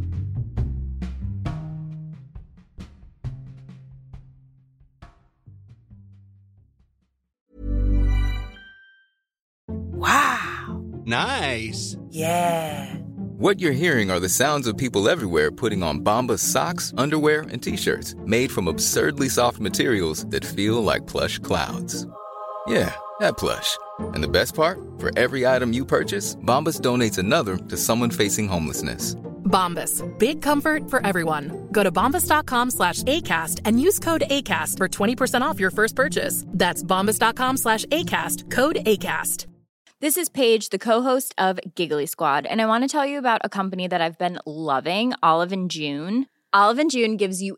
Wow! 9.68 10.82
Nice! 11.04 11.98
Yeah! 12.10 12.96
What 13.38 13.60
you're 13.60 13.74
hearing 13.74 14.12
are 14.12 14.22
the 14.22 14.30
sounds 14.30 14.66
of 14.66 14.78
people 14.78 15.10
everywhere 15.10 15.52
putting 15.52 15.84
on 15.84 16.06
Bombas 16.06 16.40
socks, 16.40 16.94
underwear, 16.98 17.42
and 17.52 17.62
t 17.62 17.76
shirts 17.76 18.16
made 18.26 18.50
from 18.50 18.70
absurdly 18.70 19.28
soft 19.28 19.60
materials 19.60 20.26
that 20.28 20.46
feel 20.46 20.82
like 20.82 21.06
plush 21.06 21.38
clouds. 21.40 22.08
Yeah, 22.70 22.94
that 23.20 23.36
plush. 23.36 23.80
And 24.14 24.24
the 24.24 24.28
best 24.28 24.54
part, 24.54 24.80
for 25.00 25.10
every 25.18 25.48
item 25.48 25.74
you 25.74 25.84
purchase, 25.84 26.36
Bombas 26.36 26.80
donates 26.80 27.18
another 27.18 27.58
to 27.58 27.76
someone 27.76 28.12
facing 28.12 28.48
homelessness. 28.48 29.16
Bombas, 29.50 30.04
big 30.20 30.44
comfort 30.44 30.88
for 30.88 31.04
everyone. 31.04 31.68
Go 31.72 31.82
to 31.82 31.92
bombas.com 31.92 32.70
slash 32.70 33.02
ACAST 33.04 33.62
and 33.66 33.82
use 33.82 33.98
code 33.98 34.22
ACAST 34.30 34.78
for 34.78 34.88
20% 34.88 35.42
off 35.42 35.60
your 35.60 35.72
first 35.72 35.96
purchase. 35.96 36.46
That's 36.50 36.84
bombas.com 36.84 37.58
slash 37.58 37.86
ACAST, 37.86 38.52
code 38.52 38.76
ACAST. 38.86 39.48
This 40.00 40.16
is 40.16 40.30
Paige, 40.30 40.70
the 40.70 40.78
co-host 40.78 41.34
of 41.40 41.60
Giggly 41.74 42.06
Squad, 42.06 42.46
and 42.46 42.62
I 42.62 42.68
want 42.68 42.84
to 42.84 42.88
tell 42.88 43.06
you 43.06 43.18
about 43.18 43.42
a 43.44 43.50
company 43.50 43.88
that 43.88 44.00
I've 44.00 44.20
been 44.20 44.38
loving, 44.46 45.14
Olive 45.24 45.52
and 45.52 45.72
June. 45.72 46.28
Olive 46.54 46.78
and 46.78 46.92
June 46.92 47.18
gives 47.18 47.42
you 47.42 47.58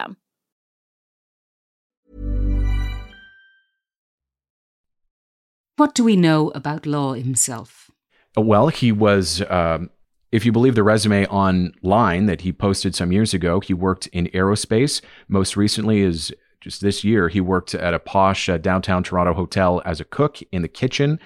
What 5.77 5.95
do 5.95 6.03
we 6.03 6.15
know 6.15 6.49
about 6.53 6.85
Law 6.85 7.13
himself? 7.13 7.89
Well, 8.37 8.67
he 8.67 8.91
was, 8.91 9.41
um, 9.49 9.89
if 10.31 10.45
you 10.45 10.51
believe 10.51 10.75
the 10.75 10.83
resume 10.83 11.25
online 11.25 12.27
that 12.27 12.41
he 12.41 12.53
posted 12.53 12.93
some 12.93 13.11
years 13.11 13.33
ago, 13.33 13.59
he 13.59 13.73
worked 13.73 14.07
in 14.07 14.27
aerospace. 14.27 15.01
Most 15.27 15.57
recently, 15.57 16.01
is 16.01 16.31
just 16.61 16.81
this 16.81 17.03
year, 17.03 17.29
he 17.29 17.41
worked 17.41 17.73
at 17.73 17.95
a 17.95 17.99
posh 17.99 18.47
uh, 18.47 18.57
downtown 18.57 19.01
Toronto 19.01 19.33
hotel 19.33 19.81
as 19.83 19.99
a 19.99 20.05
cook 20.05 20.37
in 20.51 20.61
the 20.61 20.67
kitchen. 20.67 21.19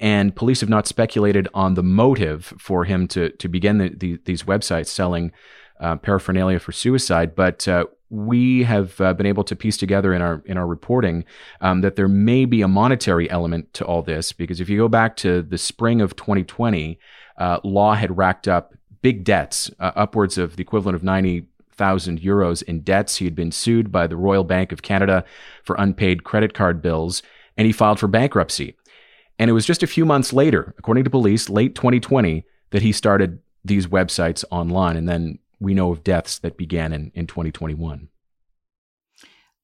And 0.00 0.34
police 0.34 0.60
have 0.62 0.70
not 0.70 0.86
speculated 0.86 1.46
on 1.52 1.74
the 1.74 1.82
motive 1.82 2.54
for 2.58 2.84
him 2.84 3.06
to 3.08 3.28
to 3.28 3.48
begin 3.48 3.78
the, 3.78 3.90
the, 3.90 4.18
these 4.24 4.44
websites 4.44 4.86
selling 4.86 5.32
uh, 5.80 5.96
paraphernalia 5.96 6.58
for 6.58 6.72
suicide, 6.72 7.36
but 7.36 7.68
uh, 7.68 7.84
we 8.10 8.62
have 8.62 9.00
uh, 9.00 9.12
been 9.12 9.26
able 9.26 9.44
to 9.44 9.54
piece 9.54 9.76
together 9.76 10.14
in 10.14 10.22
our 10.22 10.42
in 10.46 10.56
our 10.56 10.66
reporting 10.66 11.24
um, 11.60 11.82
that 11.82 11.96
there 11.96 12.08
may 12.08 12.44
be 12.44 12.62
a 12.62 12.68
monetary 12.68 13.30
element 13.30 13.72
to 13.74 13.84
all 13.84 14.02
this 14.02 14.32
because 14.32 14.60
if 14.60 14.68
you 14.68 14.78
go 14.78 14.88
back 14.88 15.16
to 15.16 15.42
the 15.42 15.58
spring 15.58 16.00
of 16.00 16.16
2020, 16.16 16.98
uh, 17.36 17.60
Law 17.64 17.94
had 17.94 18.16
racked 18.16 18.48
up 18.48 18.74
big 19.02 19.24
debts, 19.24 19.70
uh, 19.78 19.92
upwards 19.94 20.38
of 20.38 20.56
the 20.56 20.62
equivalent 20.62 20.96
of 20.96 21.04
90,000 21.04 22.20
euros 22.20 22.62
in 22.62 22.80
debts. 22.80 23.16
He 23.16 23.24
had 23.26 23.34
been 23.34 23.52
sued 23.52 23.92
by 23.92 24.06
the 24.06 24.16
Royal 24.16 24.44
Bank 24.44 24.72
of 24.72 24.82
Canada 24.82 25.24
for 25.62 25.76
unpaid 25.78 26.24
credit 26.24 26.54
card 26.54 26.82
bills, 26.82 27.22
and 27.56 27.66
he 27.66 27.72
filed 27.72 28.00
for 28.00 28.08
bankruptcy. 28.08 28.74
And 29.38 29.48
it 29.48 29.52
was 29.52 29.66
just 29.66 29.82
a 29.82 29.86
few 29.86 30.04
months 30.04 30.32
later, 30.32 30.74
according 30.78 31.04
to 31.04 31.10
police, 31.10 31.48
late 31.48 31.74
2020, 31.74 32.44
that 32.70 32.82
he 32.82 32.90
started 32.90 33.38
these 33.64 33.86
websites 33.86 34.44
online, 34.50 34.96
and 34.96 35.08
then 35.08 35.38
we 35.60 35.74
know 35.74 35.92
of 35.92 36.04
deaths 36.04 36.38
that 36.38 36.56
began 36.56 36.92
in, 36.92 37.10
in 37.14 37.26
2021. 37.26 38.08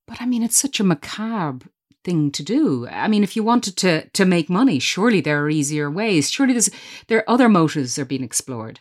But 0.06 0.20
I 0.20 0.26
mean, 0.26 0.42
it's 0.42 0.56
such 0.56 0.80
a 0.80 0.84
macabre 0.84 1.66
thing 2.04 2.30
to 2.32 2.42
do. 2.42 2.86
I 2.88 3.08
mean, 3.08 3.24
if 3.24 3.34
you 3.36 3.42
wanted 3.42 3.76
to 3.78 4.08
to 4.10 4.24
make 4.24 4.50
money, 4.50 4.78
surely 4.78 5.20
there 5.20 5.42
are 5.42 5.50
easier 5.50 5.90
ways. 5.90 6.30
Surely 6.30 6.52
there's 6.52 6.70
there 7.08 7.18
are 7.18 7.30
other 7.30 7.48
motives 7.48 7.94
that 7.94 8.02
are 8.02 8.06
being 8.06 8.24
explored. 8.24 8.80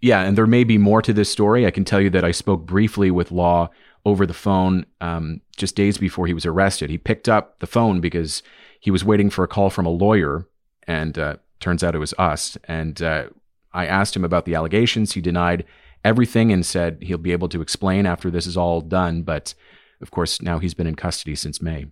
Yeah, 0.00 0.22
and 0.22 0.36
there 0.36 0.46
may 0.46 0.62
be 0.62 0.78
more 0.78 1.02
to 1.02 1.12
this 1.12 1.30
story. 1.30 1.66
I 1.66 1.70
can 1.70 1.84
tell 1.84 2.00
you 2.00 2.10
that 2.10 2.24
I 2.24 2.30
spoke 2.30 2.66
briefly 2.66 3.10
with 3.10 3.32
Law 3.32 3.70
over 4.04 4.26
the 4.26 4.34
phone 4.34 4.86
um, 5.00 5.40
just 5.56 5.74
days 5.74 5.98
before 5.98 6.26
he 6.26 6.34
was 6.34 6.46
arrested. 6.46 6.90
He 6.90 6.98
picked 6.98 7.28
up 7.28 7.58
the 7.58 7.66
phone 7.66 8.00
because 8.00 8.42
he 8.78 8.90
was 8.90 9.04
waiting 9.04 9.30
for 9.30 9.42
a 9.42 9.48
call 9.48 9.70
from 9.70 9.86
a 9.86 9.90
lawyer, 9.90 10.46
and 10.86 11.18
uh, 11.18 11.36
turns 11.60 11.82
out 11.82 11.94
it 11.94 11.98
was 11.98 12.14
us. 12.18 12.56
And 12.64 13.02
uh, 13.02 13.28
I 13.72 13.86
asked 13.86 14.14
him 14.14 14.24
about 14.24 14.44
the 14.44 14.54
allegations. 14.54 15.12
He 15.12 15.20
denied 15.20 15.64
everything 16.06 16.52
and 16.52 16.64
said 16.64 16.98
he'll 17.02 17.18
be 17.18 17.32
able 17.32 17.48
to 17.48 17.60
explain 17.60 18.06
after 18.06 18.30
this 18.30 18.46
is 18.46 18.56
all 18.56 18.80
done. 18.80 19.22
But 19.22 19.54
of 20.00 20.10
course, 20.10 20.40
now 20.40 20.58
he's 20.58 20.74
been 20.74 20.86
in 20.86 20.94
custody 20.94 21.34
since 21.34 21.60
May. 21.60 21.86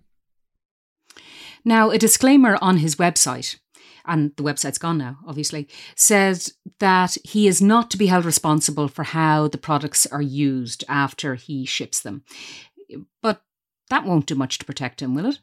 Now, 1.63 1.89
a 1.89 1.97
disclaimer 1.97 2.57
on 2.61 2.77
his 2.77 2.95
website, 2.95 3.57
and 4.05 4.31
the 4.37 4.43
website's 4.43 4.77
gone 4.77 4.99
now, 4.99 5.17
obviously, 5.27 5.67
says 5.95 6.53
that 6.79 7.17
he 7.23 7.47
is 7.47 7.61
not 7.61 7.89
to 7.91 7.97
be 7.97 8.05
held 8.05 8.23
responsible 8.23 8.87
for 8.87 9.03
how 9.03 9.47
the 9.47 9.57
products 9.57 10.05
are 10.07 10.21
used 10.21 10.83
after 10.87 11.35
he 11.35 11.65
ships 11.65 11.99
them. 11.99 12.23
But 13.21 13.41
that 13.89 14.05
won't 14.05 14.27
do 14.27 14.35
much 14.35 14.59
to 14.59 14.65
protect 14.65 15.01
him, 15.01 15.15
will 15.15 15.25
it? 15.25 15.39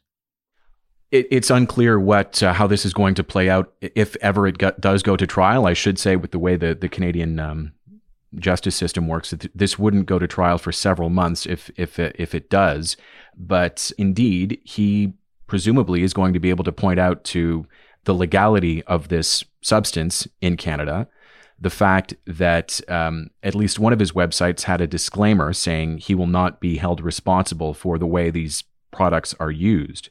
it, 1.13 1.27
it's 1.29 1.51
unclear 1.51 1.99
what 1.99 2.41
uh, 2.41 2.53
how 2.53 2.67
this 2.67 2.85
is 2.85 2.93
going 2.93 3.13
to 3.15 3.23
play 3.23 3.47
out 3.47 3.71
if 3.81 4.17
ever 4.17 4.47
it 4.47 4.57
got, 4.57 4.81
does 4.81 5.03
go 5.03 5.15
to 5.15 5.27
trial. 5.27 5.67
I 5.67 5.73
should 5.73 5.99
say, 5.99 6.15
with 6.15 6.31
the 6.31 6.39
way 6.39 6.55
the 6.57 6.73
the 6.73 6.89
Canadian 6.89 7.39
um, 7.39 7.71
justice 8.35 8.75
system 8.75 9.07
works, 9.07 9.33
this 9.53 9.77
wouldn't 9.79 10.05
go 10.05 10.19
to 10.19 10.27
trial 10.27 10.57
for 10.57 10.71
several 10.71 11.09
months 11.09 11.45
if 11.45 11.71
if 11.75 11.99
if 11.99 12.33
it 12.35 12.49
does. 12.49 12.97
But 13.35 13.91
indeed, 13.97 14.59
he 14.63 15.13
presumably 15.47 16.03
is 16.03 16.13
going 16.13 16.33
to 16.33 16.39
be 16.39 16.49
able 16.49 16.63
to 16.63 16.71
point 16.71 16.99
out 16.99 17.23
to 17.25 17.67
the 18.05 18.13
legality 18.13 18.83
of 18.83 19.07
this 19.07 19.43
substance 19.61 20.27
in 20.41 20.57
Canada. 20.57 21.07
The 21.59 21.69
fact 21.69 22.15
that 22.25 22.81
um, 22.89 23.29
at 23.41 23.55
least 23.55 23.79
one 23.79 23.93
of 23.93 23.99
his 23.99 24.11
websites 24.11 24.63
had 24.63 24.81
a 24.81 24.87
disclaimer 24.87 25.53
saying 25.53 25.99
he 25.99 26.15
will 26.15 26.27
not 26.27 26.59
be 26.59 26.77
held 26.77 26.99
responsible 26.99 27.73
for 27.73 27.97
the 27.97 28.07
way 28.07 28.29
these 28.29 28.63
products 28.91 29.33
are 29.39 29.51
used. 29.51 30.09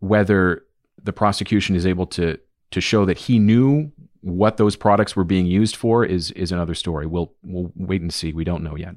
Whether 0.00 0.64
the 1.02 1.12
prosecution 1.12 1.76
is 1.76 1.86
able 1.86 2.06
to 2.06 2.38
to 2.70 2.80
show 2.80 3.04
that 3.04 3.18
he 3.18 3.38
knew 3.38 3.92
what 4.22 4.56
those 4.56 4.76
products 4.76 5.14
were 5.14 5.24
being 5.24 5.46
used 5.46 5.76
for 5.76 6.04
is 6.04 6.30
is 6.32 6.52
another 6.52 6.74
story. 6.74 7.06
We'll 7.06 7.32
we'll 7.42 7.72
wait 7.76 8.00
and 8.00 8.12
see. 8.12 8.32
We 8.32 8.44
don't 8.44 8.64
know 8.64 8.76
yet. 8.76 8.94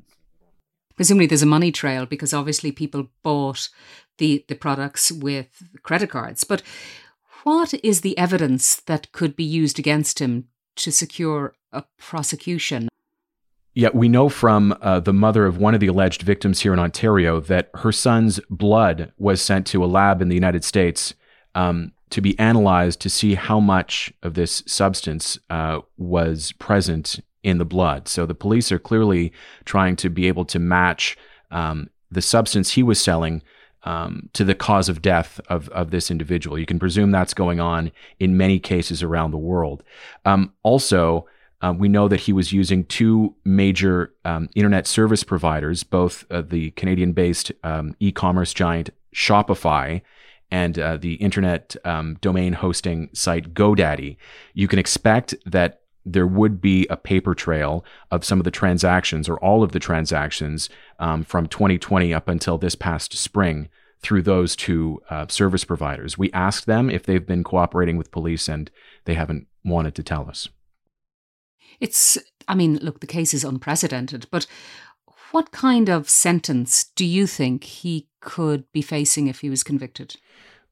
Presumably, 0.95 1.25
there's 1.25 1.41
a 1.41 1.47
money 1.47 1.71
trail 1.71 2.05
because 2.05 2.33
obviously 2.33 2.71
people 2.71 3.09
bought 3.23 3.69
the 4.17 4.45
the 4.47 4.55
products 4.55 5.11
with 5.11 5.63
credit 5.83 6.09
cards. 6.09 6.43
But 6.43 6.61
what 7.43 7.73
is 7.83 8.01
the 8.01 8.17
evidence 8.17 8.77
that 8.81 9.11
could 9.11 9.35
be 9.35 9.43
used 9.43 9.77
against 9.77 10.19
him 10.19 10.47
to 10.77 10.91
secure 10.91 11.53
a 11.71 11.83
prosecution? 11.97 12.89
Yeah, 13.73 13.89
we 13.93 14.07
know 14.07 14.29
from 14.29 14.75
uh, 14.81 15.01
the 15.01 15.13
mother 15.13 15.45
of 15.45 15.57
one 15.57 15.73
of 15.73 15.81
the 15.81 15.87
alleged 15.87 16.21
victims 16.21 16.61
here 16.61 16.71
in 16.71 16.79
Ontario 16.79 17.41
that 17.41 17.69
her 17.75 17.91
son's 17.91 18.39
blood 18.49 19.11
was 19.17 19.41
sent 19.41 19.67
to 19.67 19.83
a 19.83 19.85
lab 19.85 20.21
in 20.21 20.29
the 20.29 20.35
United 20.35 20.63
States 20.63 21.13
um, 21.55 21.91
to 22.15 22.21
be 22.21 22.39
analyzed 22.39 23.01
to 23.01 23.09
see 23.09 23.35
how 23.35 23.59
much 23.59 24.13
of 24.23 24.35
this 24.35 24.63
substance 24.65 25.37
uh, 25.49 25.81
was 25.97 26.53
present 26.53 27.19
in 27.43 27.57
the 27.57 27.65
blood. 27.65 28.07
So 28.07 28.25
the 28.25 28.33
police 28.33 28.71
are 28.71 28.79
clearly 28.79 29.33
trying 29.65 29.97
to 29.97 30.09
be 30.09 30.29
able 30.29 30.45
to 30.45 30.57
match 30.57 31.17
um, 31.51 31.89
the 32.09 32.21
substance 32.21 32.71
he 32.71 32.83
was 32.83 33.01
selling 33.01 33.41
um, 33.83 34.29
to 34.31 34.45
the 34.45 34.55
cause 34.55 34.87
of 34.87 35.01
death 35.01 35.41
of, 35.49 35.67
of 35.69 35.91
this 35.91 36.09
individual. 36.09 36.57
You 36.57 36.65
can 36.65 36.79
presume 36.79 37.11
that's 37.11 37.33
going 37.33 37.59
on 37.59 37.91
in 38.17 38.37
many 38.37 38.59
cases 38.59 39.03
around 39.03 39.31
the 39.31 39.37
world. 39.37 39.83
Um, 40.23 40.53
also, 40.63 41.27
uh, 41.61 41.73
we 41.77 41.89
know 41.89 42.07
that 42.07 42.21
he 42.21 42.31
was 42.31 42.53
using 42.53 42.85
two 42.85 43.35
major 43.43 44.13
um, 44.23 44.47
internet 44.55 44.87
service 44.87 45.25
providers, 45.25 45.83
both 45.83 46.23
uh, 46.31 46.43
the 46.43 46.71
Canadian 46.71 47.11
based 47.11 47.51
um, 47.65 47.93
e 47.99 48.13
commerce 48.13 48.53
giant 48.53 48.91
Shopify 49.13 50.01
and 50.51 50.77
uh, 50.77 50.97
the 50.97 51.15
internet 51.15 51.75
um, 51.85 52.17
domain 52.21 52.53
hosting 52.53 53.09
site 53.13 53.53
GoDaddy, 53.53 54.17
you 54.53 54.67
can 54.67 54.79
expect 54.79 55.35
that 55.45 55.81
there 56.05 56.27
would 56.27 56.61
be 56.61 56.85
a 56.89 56.97
paper 56.97 57.33
trail 57.33 57.83
of 58.11 58.23
some 58.23 58.39
of 58.39 58.43
the 58.43 58.51
transactions 58.51 59.27
or 59.27 59.37
all 59.39 59.63
of 59.63 59.71
the 59.71 59.79
transactions 59.79 60.69
um, 60.99 61.23
from 61.23 61.47
2020 61.47 62.13
up 62.13 62.27
until 62.29 62.57
this 62.57 62.75
past 62.75 63.17
spring 63.17 63.69
through 64.01 64.21
those 64.21 64.55
two 64.55 65.01
uh, 65.09 65.25
service 65.27 65.63
providers. 65.63 66.17
We 66.17 66.31
asked 66.31 66.67
them 66.67 66.91
if 66.91 67.03
they've 67.03 67.25
been 67.25 67.43
cooperating 67.43 67.97
with 67.97 68.11
police, 68.11 68.47
and 68.47 68.69
they 69.05 69.15
haven't 69.15 69.47
wanted 69.63 69.95
to 69.95 70.03
tell 70.03 70.29
us. 70.29 70.47
It's, 71.79 72.17
I 72.47 72.53
mean, 72.53 72.77
look, 72.77 72.99
the 72.99 73.07
case 73.07 73.33
is 73.33 73.43
unprecedented, 73.43 74.27
but 74.29 74.45
what 75.31 75.51
kind 75.51 75.89
of 75.89 76.09
sentence 76.09 76.85
do 76.95 77.05
you 77.05 77.27
think 77.27 77.63
he 77.63 78.07
could 78.19 78.71
be 78.71 78.81
facing 78.81 79.27
if 79.27 79.41
he 79.41 79.49
was 79.49 79.63
convicted? 79.63 80.15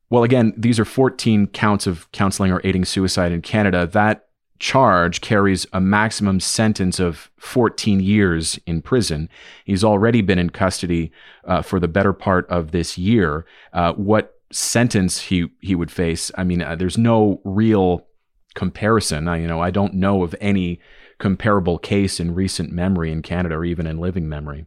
Well, 0.10 0.24
again, 0.24 0.54
these 0.56 0.80
are 0.80 0.86
14 0.86 1.48
counts 1.48 1.88
of 1.88 2.12
counseling 2.12 2.52
or 2.52 2.62
aiding 2.64 2.86
suicide 2.86 3.32
in 3.32 3.42
Canada. 3.42 3.88
That 3.88 4.28
charge 4.60 5.22
carries 5.22 5.66
a 5.74 5.82
maximum 5.82 6.40
sentence 6.40 7.00
of 7.00 7.30
14 7.38 8.00
years 8.00 8.60
in 8.66 8.82
prison. 8.82 9.28
He's 9.66 9.84
already 9.84 10.22
been 10.22 10.40
in 10.40 10.52
custody 10.52 11.12
uh, 11.46 11.62
for 11.62 11.80
the 11.80 11.88
better 11.88 12.14
part 12.14 12.48
of 12.50 12.72
this 12.72 12.98
year. 12.98 13.46
Uh, 13.74 13.94
what 13.94 14.40
sentence 14.52 15.20
he 15.20 15.48
he 15.60 15.76
would 15.76 15.92
face? 15.92 16.32
I 16.38 16.44
mean, 16.44 16.62
uh, 16.62 16.76
there's 16.76 16.98
no 16.98 17.42
real 17.44 18.08
comparison. 18.54 19.28
I, 19.28 19.38
you 19.38 19.48
know, 19.48 19.60
I 19.60 19.72
don't 19.72 19.96
know 19.96 20.24
of 20.24 20.36
any 20.40 20.80
comparable 21.24 21.78
case 21.78 22.20
in 22.20 22.36
recent 22.36 22.70
memory 22.70 23.10
in 23.10 23.22
Canada 23.22 23.56
or 23.56 23.64
even 23.64 23.88
in 23.88 23.98
living 23.98 24.28
memory. 24.28 24.66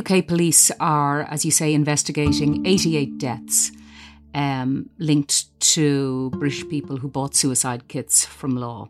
UK 0.00 0.26
police 0.26 0.70
are, 0.80 1.24
as 1.24 1.44
you 1.44 1.50
say, 1.50 1.74
investigating 1.74 2.64
88 2.66 3.18
deaths 3.18 3.72
um, 4.34 4.88
linked 4.98 5.36
to 5.74 6.30
British 6.30 6.66
people 6.70 6.96
who 6.96 7.06
bought 7.06 7.34
suicide 7.34 7.86
kits 7.86 8.24
from 8.24 8.56
Law. 8.56 8.88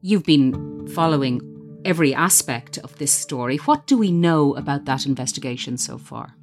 You've 0.00 0.22
been 0.22 0.86
following 0.86 1.40
every 1.84 2.14
aspect 2.14 2.78
of 2.78 2.96
this 2.98 3.12
story. 3.12 3.56
What 3.56 3.88
do 3.88 3.98
we 3.98 4.12
know 4.12 4.54
about 4.54 4.84
that 4.84 5.06
investigation 5.06 5.76
so 5.76 5.98
far? 5.98 6.36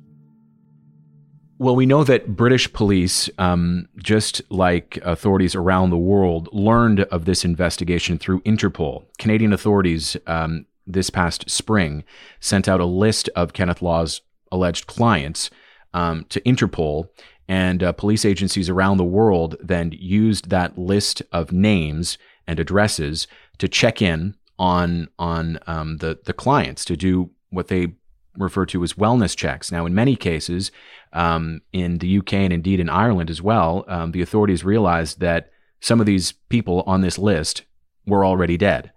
Well, 1.57 1.75
we 1.75 1.85
know 1.85 2.03
that 2.03 2.35
British 2.35 2.71
police, 2.73 3.29
um, 3.37 3.87
just 3.95 4.41
like 4.49 4.97
authorities 5.03 5.55
around 5.55 5.89
the 5.89 5.97
world, 5.97 6.49
learned 6.51 7.01
of 7.01 7.23
this 7.23 7.45
investigation 7.45 8.17
through 8.17 8.41
Interpol. 8.41 9.05
Canadian 9.19 9.53
authorities 9.53 10.17
um, 10.27 10.65
this 10.85 11.09
past 11.09 11.49
spring 11.49 12.03
sent 12.41 12.67
out 12.67 12.81
a 12.81 12.85
list 12.85 13.29
of 13.37 13.53
Kenneth 13.53 13.81
Law's 13.81 14.21
alleged 14.51 14.87
clients 14.87 15.49
um, 15.93 16.25
to 16.25 16.41
Interpol, 16.41 17.07
and 17.47 17.81
uh, 17.81 17.93
police 17.93 18.25
agencies 18.25 18.69
around 18.69 18.97
the 18.97 19.05
world 19.05 19.55
then 19.61 19.93
used 19.93 20.49
that 20.49 20.77
list 20.77 21.21
of 21.31 21.53
names 21.53 22.17
and 22.47 22.59
addresses 22.59 23.27
to 23.59 23.69
check 23.69 24.01
in 24.01 24.35
on 24.59 25.07
on 25.17 25.59
um, 25.67 25.97
the 25.97 26.19
the 26.25 26.33
clients 26.33 26.83
to 26.85 26.97
do 26.97 27.29
what 27.49 27.67
they 27.67 27.93
refer 28.37 28.65
to 28.67 28.83
as 28.83 28.93
wellness 28.93 29.35
checks. 29.35 29.71
Now, 29.71 29.85
in 29.85 29.93
many 29.93 30.15
cases, 30.15 30.71
um, 31.13 31.61
in 31.71 31.99
the 31.99 32.17
UK 32.17 32.33
and 32.33 32.53
indeed 32.53 32.79
in 32.79 32.89
Ireland 32.89 33.29
as 33.29 33.41
well, 33.41 33.85
um, 33.87 34.11
the 34.11 34.21
authorities 34.21 34.63
realized 34.63 35.19
that 35.19 35.51
some 35.79 35.99
of 35.99 36.05
these 36.05 36.31
people 36.49 36.83
on 36.85 37.01
this 37.01 37.17
list 37.17 37.63
were 38.05 38.25
already 38.25 38.57
dead. 38.57 38.91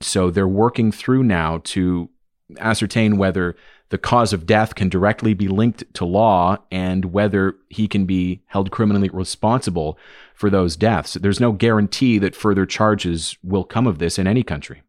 So 0.00 0.30
they're 0.30 0.48
working 0.48 0.92
through 0.92 1.22
now 1.22 1.60
to 1.64 2.10
ascertain 2.58 3.16
whether 3.16 3.56
the 3.90 3.98
cause 3.98 4.32
of 4.32 4.46
death 4.46 4.74
can 4.74 4.88
directly 4.88 5.34
be 5.34 5.48
linked 5.48 5.84
to 5.94 6.04
Law 6.04 6.56
and 6.70 7.06
whether 7.06 7.56
he 7.68 7.86
can 7.86 8.06
be 8.06 8.42
held 8.46 8.70
criminally 8.70 9.10
responsible 9.10 9.98
for 10.34 10.48
those 10.48 10.76
deaths. 10.76 11.14
There's 11.14 11.40
no 11.40 11.52
guarantee 11.52 12.18
that 12.18 12.34
further 12.34 12.64
charges 12.64 13.36
will 13.42 13.64
come 13.64 13.86
of 13.86 13.98
this 13.98 14.18
in 14.18 14.26
any 14.26 14.42
country. 14.42 14.82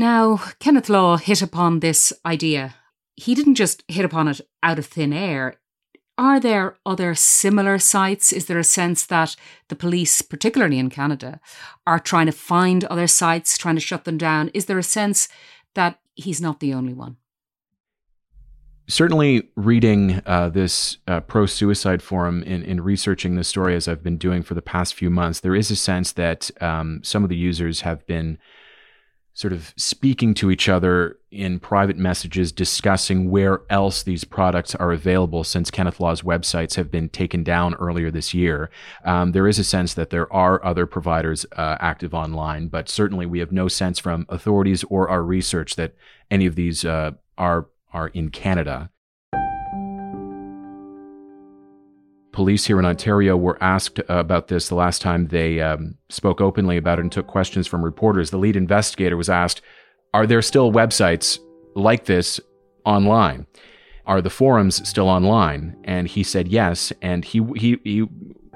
Now, 0.00 0.38
Kenneth 0.60 0.88
Law 0.88 1.18
hit 1.18 1.42
upon 1.42 1.80
this 1.80 2.10
idea. 2.24 2.74
He 3.16 3.34
didn't 3.34 3.56
just 3.56 3.84
hit 3.86 4.02
upon 4.02 4.28
it 4.28 4.40
out 4.62 4.78
of 4.78 4.86
thin 4.86 5.12
air. 5.12 5.56
Are 6.16 6.40
there 6.40 6.78
other 6.86 7.14
similar 7.14 7.78
sites? 7.78 8.32
Is 8.32 8.46
there 8.46 8.58
a 8.58 8.64
sense 8.64 9.04
that 9.04 9.36
the 9.68 9.76
police, 9.76 10.22
particularly 10.22 10.78
in 10.78 10.88
Canada, 10.88 11.38
are 11.86 11.98
trying 11.98 12.24
to 12.24 12.32
find 12.32 12.84
other 12.84 13.06
sites, 13.06 13.58
trying 13.58 13.74
to 13.74 13.80
shut 13.82 14.06
them 14.06 14.16
down? 14.16 14.48
Is 14.54 14.64
there 14.64 14.78
a 14.78 14.82
sense 14.82 15.28
that 15.74 15.98
he's 16.14 16.40
not 16.40 16.60
the 16.60 16.72
only 16.72 16.94
one? 16.94 17.18
certainly 18.88 19.48
reading 19.54 20.20
uh, 20.26 20.48
this 20.48 20.96
uh, 21.06 21.20
pro 21.20 21.46
suicide 21.46 22.02
forum 22.02 22.42
in, 22.42 22.62
in 22.64 22.80
researching 22.80 23.36
this 23.36 23.46
story 23.46 23.76
as 23.76 23.86
I've 23.86 24.02
been 24.02 24.16
doing 24.16 24.42
for 24.42 24.54
the 24.54 24.62
past 24.62 24.94
few 24.94 25.10
months, 25.10 25.40
there 25.40 25.54
is 25.54 25.70
a 25.70 25.76
sense 25.76 26.10
that 26.12 26.50
um, 26.60 27.00
some 27.04 27.22
of 27.22 27.28
the 27.28 27.36
users 27.36 27.82
have 27.82 28.04
been 28.06 28.36
sort 29.32 29.52
of 29.52 29.72
speaking 29.76 30.34
to 30.34 30.50
each 30.50 30.68
other 30.68 31.18
in 31.30 31.60
private 31.60 31.96
messages 31.96 32.50
discussing 32.50 33.30
where 33.30 33.60
else 33.70 34.02
these 34.02 34.24
products 34.24 34.74
are 34.74 34.92
available 34.92 35.44
since 35.44 35.70
Kenneth 35.70 36.00
Law's 36.00 36.22
websites 36.22 36.74
have 36.74 36.90
been 36.90 37.08
taken 37.08 37.44
down 37.44 37.74
earlier 37.76 38.10
this 38.10 38.34
year. 38.34 38.70
Um, 39.04 39.32
there 39.32 39.46
is 39.46 39.58
a 39.58 39.64
sense 39.64 39.94
that 39.94 40.10
there 40.10 40.30
are 40.32 40.64
other 40.64 40.86
providers 40.86 41.46
uh, 41.56 41.76
active 41.80 42.12
online, 42.12 42.68
but 42.68 42.88
certainly 42.88 43.26
we 43.26 43.38
have 43.38 43.52
no 43.52 43.68
sense 43.68 43.98
from 43.98 44.26
authorities 44.28 44.84
or 44.84 45.08
our 45.08 45.22
research 45.22 45.76
that 45.76 45.94
any 46.30 46.46
of 46.46 46.56
these 46.56 46.84
uh, 46.84 47.12
are 47.38 47.68
are 47.92 48.08
in 48.08 48.30
Canada. 48.30 48.90
Police 52.40 52.64
here 52.64 52.78
in 52.78 52.86
Ontario 52.86 53.36
were 53.36 53.62
asked 53.62 53.98
uh, 53.98 54.04
about 54.08 54.48
this 54.48 54.70
the 54.70 54.74
last 54.74 55.02
time 55.02 55.26
they 55.26 55.60
um, 55.60 55.94
spoke 56.08 56.40
openly 56.40 56.78
about 56.78 56.98
it 56.98 57.02
and 57.02 57.12
took 57.12 57.26
questions 57.26 57.66
from 57.66 57.84
reporters. 57.84 58.30
The 58.30 58.38
lead 58.38 58.56
investigator 58.56 59.14
was 59.14 59.28
asked, 59.28 59.60
Are 60.14 60.26
there 60.26 60.40
still 60.40 60.72
websites 60.72 61.38
like 61.74 62.06
this 62.06 62.40
online? 62.86 63.46
Are 64.06 64.22
the 64.22 64.30
forums 64.30 64.88
still 64.88 65.06
online? 65.06 65.76
And 65.84 66.08
he 66.08 66.22
said 66.22 66.48
yes. 66.48 66.94
And 67.02 67.26
he, 67.26 67.44
he, 67.56 67.78
he 67.84 68.06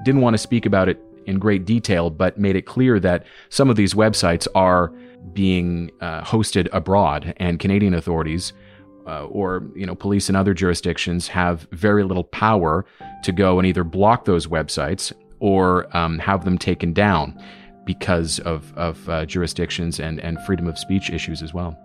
didn't 0.03 0.23
want 0.23 0.33
to 0.33 0.39
speak 0.39 0.65
about 0.65 0.89
it 0.89 0.99
in 1.27 1.39
great 1.39 1.67
detail, 1.67 2.09
but 2.09 2.39
made 2.39 2.57
it 2.57 2.63
clear 2.63 2.99
that 3.01 3.27
some 3.51 3.69
of 3.69 3.77
these 3.77 3.93
websites 3.93 4.49
are 4.55 4.95
being 5.35 5.91
uh, 6.01 6.23
hosted 6.23 6.69
abroad, 6.73 7.35
and 7.37 7.61
Canadian 7.61 7.93
authorities 7.93 8.55
uh, 9.07 9.25
or 9.27 9.67
you 9.75 9.87
know 9.87 9.95
police 9.95 10.29
in 10.29 10.37
other 10.37 10.55
jurisdictions 10.55 11.29
have 11.29 11.67
very 11.73 12.05
little 12.05 12.25
power 12.25 12.85
to 13.23 13.33
go 13.33 13.59
and 13.59 13.67
either 13.67 13.85
block 13.85 14.25
those 14.25 14.47
websites 14.47 15.13
or 15.41 15.95
um, 15.97 16.19
have 16.19 16.45
them 16.45 16.57
taken 16.57 16.93
down 16.93 17.39
because 17.85 18.39
of, 18.41 18.73
of 18.77 19.09
uh, 19.09 19.27
jurisdictions 19.27 20.01
and, 20.01 20.19
and 20.21 20.41
freedom 20.43 20.67
of 20.67 20.79
speech 20.79 21.11
issues 21.11 21.43
as 21.43 21.53
well. 21.53 21.79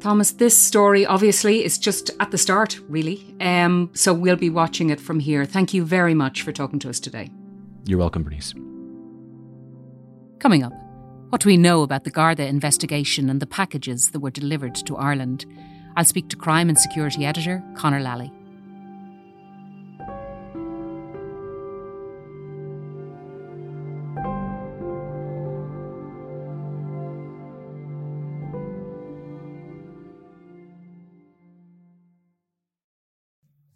Thomas, 0.00 0.32
this 0.32 0.56
story 0.56 1.06
obviously 1.06 1.64
is 1.64 1.78
just 1.78 2.10
at 2.18 2.32
the 2.32 2.38
start, 2.38 2.80
really. 2.88 3.36
Um, 3.40 3.90
so 3.94 4.12
we'll 4.12 4.34
be 4.34 4.50
watching 4.50 4.90
it 4.90 5.00
from 5.00 5.20
here. 5.20 5.44
Thank 5.44 5.72
you 5.72 5.84
very 5.84 6.14
much 6.14 6.42
for 6.42 6.50
talking 6.50 6.80
to 6.80 6.88
us 6.88 6.98
today. 6.98 7.30
You're 7.86 8.00
welcome, 8.00 8.24
Bernice. 8.24 8.52
Coming 10.40 10.64
up, 10.64 10.72
what 11.28 11.40
do 11.40 11.48
we 11.48 11.56
know 11.56 11.82
about 11.82 12.02
the 12.02 12.10
Garda 12.10 12.46
investigation 12.46 13.30
and 13.30 13.40
the 13.40 13.46
packages 13.46 14.10
that 14.10 14.18
were 14.18 14.30
delivered 14.30 14.74
to 14.74 14.96
Ireland? 14.96 15.46
I'll 15.96 16.04
speak 16.04 16.28
to 16.30 16.36
crime 16.36 16.68
and 16.68 16.78
security 16.78 17.24
editor 17.24 17.62
Conor 17.74 18.00
Lally. 18.00 18.32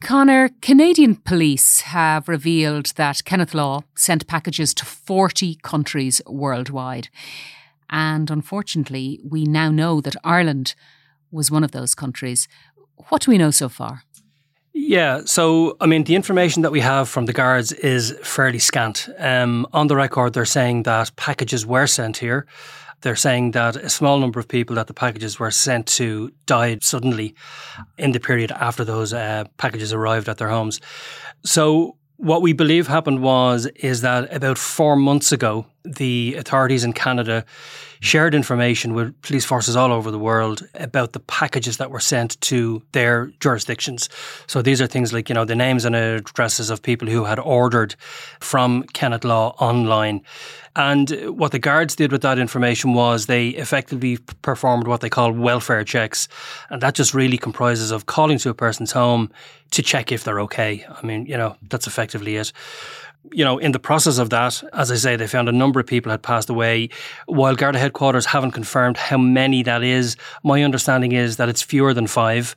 Conor, 0.06 0.50
Canadian 0.62 1.16
police 1.16 1.80
have 1.80 2.28
revealed 2.28 2.92
that 2.94 3.24
Kenneth 3.24 3.54
Law 3.54 3.82
sent 3.96 4.28
packages 4.28 4.72
to 4.74 4.84
40 4.84 5.56
countries 5.64 6.22
worldwide. 6.26 7.08
And 7.90 8.30
unfortunately, 8.30 9.18
we 9.28 9.46
now 9.46 9.72
know 9.72 10.00
that 10.00 10.14
Ireland 10.22 10.76
was 11.30 11.50
one 11.50 11.64
of 11.64 11.72
those 11.72 11.94
countries. 11.94 12.48
What 13.08 13.22
do 13.22 13.30
we 13.30 13.38
know 13.38 13.50
so 13.50 13.68
far? 13.68 14.02
Yeah, 14.72 15.22
so 15.24 15.76
I 15.80 15.86
mean, 15.86 16.04
the 16.04 16.14
information 16.14 16.62
that 16.62 16.70
we 16.70 16.80
have 16.80 17.08
from 17.08 17.24
the 17.26 17.32
guards 17.32 17.72
is 17.72 18.14
fairly 18.22 18.58
scant. 18.58 19.08
Um, 19.18 19.66
on 19.72 19.86
the 19.86 19.96
record, 19.96 20.34
they're 20.34 20.44
saying 20.44 20.82
that 20.82 21.16
packages 21.16 21.64
were 21.64 21.86
sent 21.86 22.18
here. 22.18 22.46
They're 23.00 23.16
saying 23.16 23.52
that 23.52 23.76
a 23.76 23.88
small 23.88 24.18
number 24.18 24.38
of 24.38 24.48
people 24.48 24.76
that 24.76 24.86
the 24.86 24.94
packages 24.94 25.38
were 25.38 25.50
sent 25.50 25.86
to 25.96 26.30
died 26.46 26.82
suddenly 26.82 27.34
in 27.96 28.12
the 28.12 28.20
period 28.20 28.52
after 28.52 28.84
those 28.84 29.12
uh, 29.12 29.44
packages 29.56 29.92
arrived 29.92 30.28
at 30.28 30.38
their 30.38 30.48
homes. 30.48 30.80
So 31.44 31.96
what 32.16 32.42
we 32.42 32.52
believe 32.52 32.86
happened 32.86 33.22
was 33.22 33.66
is 33.76 34.00
that 34.00 34.32
about 34.34 34.58
four 34.58 34.96
months 34.96 35.32
ago, 35.32 35.66
the 35.86 36.34
authorities 36.38 36.84
in 36.84 36.92
Canada 36.92 37.44
shared 38.00 38.34
information 38.34 38.94
with 38.94 39.20
police 39.22 39.44
forces 39.44 39.74
all 39.76 39.92
over 39.92 40.10
the 40.10 40.18
world 40.18 40.66
about 40.74 41.12
the 41.12 41.20
packages 41.20 41.78
that 41.78 41.90
were 41.90 42.00
sent 42.00 42.40
to 42.42 42.82
their 42.92 43.26
jurisdictions. 43.40 44.08
So 44.46 44.62
these 44.62 44.82
are 44.82 44.86
things 44.86 45.12
like, 45.12 45.28
you 45.28 45.34
know, 45.34 45.44
the 45.44 45.54
names 45.54 45.84
and 45.84 45.96
addresses 45.96 46.70
of 46.70 46.82
people 46.82 47.08
who 47.08 47.24
had 47.24 47.38
ordered 47.38 47.94
from 48.40 48.82
Kenneth 48.92 49.24
Law 49.24 49.54
online. 49.58 50.20
And 50.74 51.10
what 51.38 51.52
the 51.52 51.58
guards 51.58 51.96
did 51.96 52.12
with 52.12 52.20
that 52.20 52.38
information 52.38 52.92
was 52.92 53.26
they 53.26 53.48
effectively 53.48 54.18
performed 54.42 54.86
what 54.86 55.00
they 55.00 55.08
call 55.08 55.32
welfare 55.32 55.84
checks. 55.84 56.28
And 56.68 56.82
that 56.82 56.94
just 56.94 57.14
really 57.14 57.38
comprises 57.38 57.90
of 57.90 58.06
calling 58.06 58.36
to 58.38 58.50
a 58.50 58.54
person's 58.54 58.92
home 58.92 59.30
to 59.70 59.82
check 59.82 60.12
if 60.12 60.24
they're 60.24 60.40
okay. 60.40 60.84
I 60.88 61.06
mean, 61.06 61.24
you 61.24 61.36
know, 61.36 61.56
that's 61.70 61.86
effectively 61.86 62.36
it 62.36 62.52
you 63.32 63.44
know, 63.44 63.58
in 63.58 63.72
the 63.72 63.78
process 63.78 64.18
of 64.18 64.30
that, 64.30 64.62
as 64.72 64.90
I 64.90 64.96
say, 64.96 65.16
they 65.16 65.26
found 65.26 65.48
a 65.48 65.52
number 65.52 65.80
of 65.80 65.86
people 65.86 66.10
had 66.10 66.22
passed 66.22 66.48
away. 66.48 66.88
While 67.26 67.54
Garda 67.54 67.78
headquarters 67.78 68.26
haven't 68.26 68.52
confirmed 68.52 68.96
how 68.96 69.18
many 69.18 69.62
that 69.62 69.82
is, 69.82 70.16
my 70.42 70.62
understanding 70.62 71.12
is 71.12 71.36
that 71.36 71.48
it's 71.48 71.62
fewer 71.62 71.94
than 71.94 72.06
five. 72.06 72.56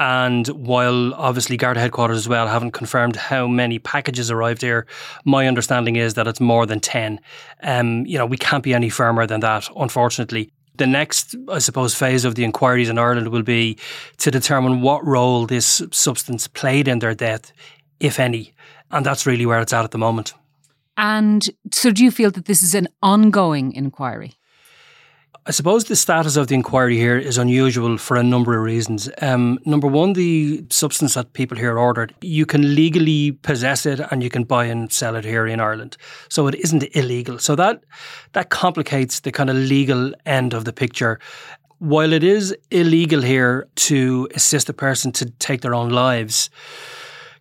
And 0.00 0.48
while 0.48 1.14
obviously 1.14 1.56
Garda 1.56 1.80
headquarters 1.80 2.18
as 2.18 2.28
well 2.28 2.48
haven't 2.48 2.72
confirmed 2.72 3.16
how 3.16 3.46
many 3.46 3.78
packages 3.78 4.30
arrived 4.30 4.62
here, 4.62 4.86
my 5.24 5.46
understanding 5.46 5.96
is 5.96 6.14
that 6.14 6.26
it's 6.26 6.40
more 6.40 6.66
than 6.66 6.80
10. 6.80 7.20
Um, 7.62 8.04
you 8.06 8.18
know, 8.18 8.26
we 8.26 8.36
can't 8.36 8.64
be 8.64 8.74
any 8.74 8.88
firmer 8.88 9.26
than 9.26 9.40
that, 9.40 9.68
unfortunately. 9.76 10.50
The 10.76 10.88
next, 10.88 11.36
I 11.48 11.60
suppose, 11.60 11.94
phase 11.94 12.24
of 12.24 12.34
the 12.34 12.42
inquiries 12.42 12.88
in 12.88 12.98
Ireland 12.98 13.28
will 13.28 13.44
be 13.44 13.78
to 14.18 14.30
determine 14.32 14.80
what 14.80 15.06
role 15.06 15.46
this 15.46 15.82
substance 15.92 16.48
played 16.48 16.88
in 16.88 16.98
their 16.98 17.14
death, 17.14 17.52
if 18.00 18.18
any. 18.18 18.53
And 18.90 19.04
that's 19.04 19.26
really 19.26 19.46
where 19.46 19.60
it's 19.60 19.72
at 19.72 19.84
at 19.84 19.90
the 19.90 19.98
moment. 19.98 20.34
And 20.96 21.48
so, 21.72 21.90
do 21.90 22.04
you 22.04 22.10
feel 22.10 22.30
that 22.30 22.44
this 22.44 22.62
is 22.62 22.74
an 22.74 22.88
ongoing 23.02 23.72
inquiry? 23.72 24.36
I 25.46 25.50
suppose 25.50 25.84
the 25.84 25.96
status 25.96 26.36
of 26.36 26.46
the 26.46 26.54
inquiry 26.54 26.96
here 26.96 27.18
is 27.18 27.36
unusual 27.36 27.98
for 27.98 28.16
a 28.16 28.22
number 28.22 28.56
of 28.56 28.64
reasons. 28.64 29.10
Um, 29.20 29.58
number 29.66 29.86
one, 29.86 30.14
the 30.14 30.64
substance 30.70 31.14
that 31.14 31.34
people 31.34 31.58
here 31.58 31.78
ordered, 31.78 32.14
you 32.22 32.46
can 32.46 32.74
legally 32.74 33.32
possess 33.32 33.84
it 33.84 34.00
and 34.10 34.22
you 34.22 34.30
can 34.30 34.44
buy 34.44 34.64
and 34.64 34.90
sell 34.90 35.16
it 35.16 35.24
here 35.24 35.46
in 35.46 35.60
Ireland. 35.60 35.98
So 36.30 36.46
it 36.46 36.54
isn't 36.54 36.84
illegal. 36.96 37.38
So 37.38 37.56
that 37.56 37.84
that 38.32 38.48
complicates 38.48 39.20
the 39.20 39.32
kind 39.32 39.50
of 39.50 39.56
legal 39.56 40.14
end 40.24 40.54
of 40.54 40.64
the 40.64 40.72
picture. 40.72 41.20
While 41.78 42.14
it 42.14 42.24
is 42.24 42.56
illegal 42.70 43.20
here 43.20 43.68
to 43.74 44.28
assist 44.34 44.70
a 44.70 44.72
person 44.72 45.12
to 45.12 45.26
take 45.26 45.60
their 45.60 45.74
own 45.74 45.90
lives, 45.90 46.48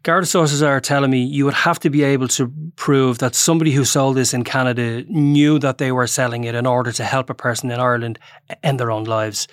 Garda 0.04 0.26
sources 0.26 0.62
are 0.62 0.82
telling 0.82 1.12
me 1.12 1.24
you 1.24 1.46
would 1.46 1.54
have 1.54 1.80
to 1.80 1.90
be 1.90 2.04
able 2.04 2.28
to 2.28 2.52
prove 2.76 3.20
that 3.20 3.36
somebody 3.36 3.72
who 3.72 3.86
sold 3.86 4.18
this 4.18 4.34
in 4.34 4.44
Canada 4.44 5.06
knew 5.08 5.58
that 5.60 5.78
they 5.78 5.94
were 5.94 6.08
selling 6.08 6.44
it 6.44 6.56
in 6.56 6.66
order 6.66 6.92
to 6.92 7.06
help 7.06 7.30
a 7.30 7.34
person 7.34 7.72
in 7.72 7.80
Ireland 7.80 8.20
end 8.64 8.82
their 8.82 8.92
own 8.92 9.06
lives. 9.06 9.48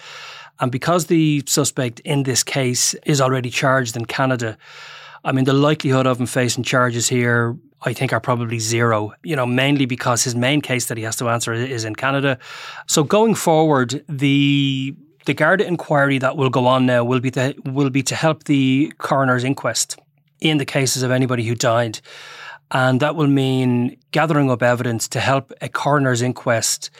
And 0.59 0.73
because 0.73 1.07
the 1.07 1.45
suspect 1.47 2.01
in 2.01 2.25
this 2.25 2.43
case 2.43 2.95
is 3.07 3.21
already 3.21 3.49
charged 3.49 3.97
in 3.97 4.07
Canada, 4.07 4.59
I 5.25 5.31
mean, 5.31 5.45
the 5.45 5.53
likelihood 5.53 6.09
of 6.09 6.19
him 6.19 6.27
facing 6.27 6.65
charges 6.65 7.09
here, 7.09 7.57
I 7.83 7.93
think, 7.93 8.13
are 8.13 8.21
probably 8.21 8.59
zero, 8.59 9.13
you 9.23 9.37
know, 9.37 9.47
mainly 9.47 9.87
because 9.87 10.25
his 10.25 10.35
main 10.35 10.63
case 10.63 10.87
that 10.87 10.99
he 10.99 11.05
has 11.05 11.15
to 11.17 11.29
answer 11.29 11.53
is 11.53 11.85
in 11.85 11.95
Canada. 11.95 12.41
So 12.89 13.05
going 13.05 13.37
forward, 13.37 14.05
the 14.09 14.97
the 15.27 15.35
Garda 15.35 15.65
inquiry 15.65 16.19
that 16.19 16.37
will 16.37 16.51
go 16.51 16.67
on 16.67 16.87
now 16.87 17.05
will 17.05 17.21
be 17.21 17.31
to, 17.33 17.55
will 17.67 17.91
be 17.91 18.03
to 18.03 18.17
help 18.17 18.45
the 18.45 18.91
coroner's 18.99 19.45
inquest 19.45 19.97
in 20.41 20.59
the 20.59 20.65
cases 20.65 21.03
of 21.03 21.11
anybody 21.11 21.45
who 21.45 21.55
died. 21.55 22.01
And 22.73 23.01
that 23.01 23.17
will 23.17 23.27
mean 23.27 23.97
gathering 24.13 24.51
up 24.51 24.63
evidence 24.63 25.09
to 25.09 25.21
help 25.21 25.53
a 25.61 25.69
coroner's 25.69 26.23
inquest 26.23 26.91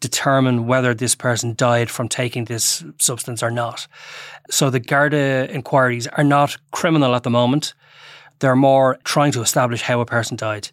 determine 0.00 0.66
whether 0.66 0.94
this 0.94 1.14
person 1.14 1.54
died 1.54 1.90
from 1.90 2.08
taking 2.08 2.44
this 2.44 2.84
substance 2.98 3.42
or 3.42 3.50
not. 3.50 3.86
So 4.50 4.70
the 4.70 4.80
Garda 4.80 5.48
inquiries 5.52 6.06
are 6.06 6.24
not 6.24 6.56
criminal 6.70 7.14
at 7.14 7.24
the 7.24 7.30
moment. 7.30 7.74
They're 8.38 8.56
more 8.56 8.98
trying 9.04 9.32
to 9.32 9.42
establish 9.42 9.82
how 9.82 10.00
a 10.00 10.06
person 10.06 10.36
died. 10.36 10.70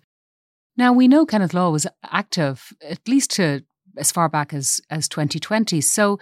Now, 0.78 0.94
we 0.94 1.08
know 1.08 1.26
Kenneth 1.26 1.54
Law 1.54 1.72
was 1.72 1.88
active 2.12 2.74
at 2.82 3.08
least 3.08 3.32
to 3.32 3.64
as 3.98 4.12
far 4.12 4.30
back 4.30 4.54
as, 4.54 4.82
as 4.90 5.08
2020. 5.08 5.82
So 5.82 6.20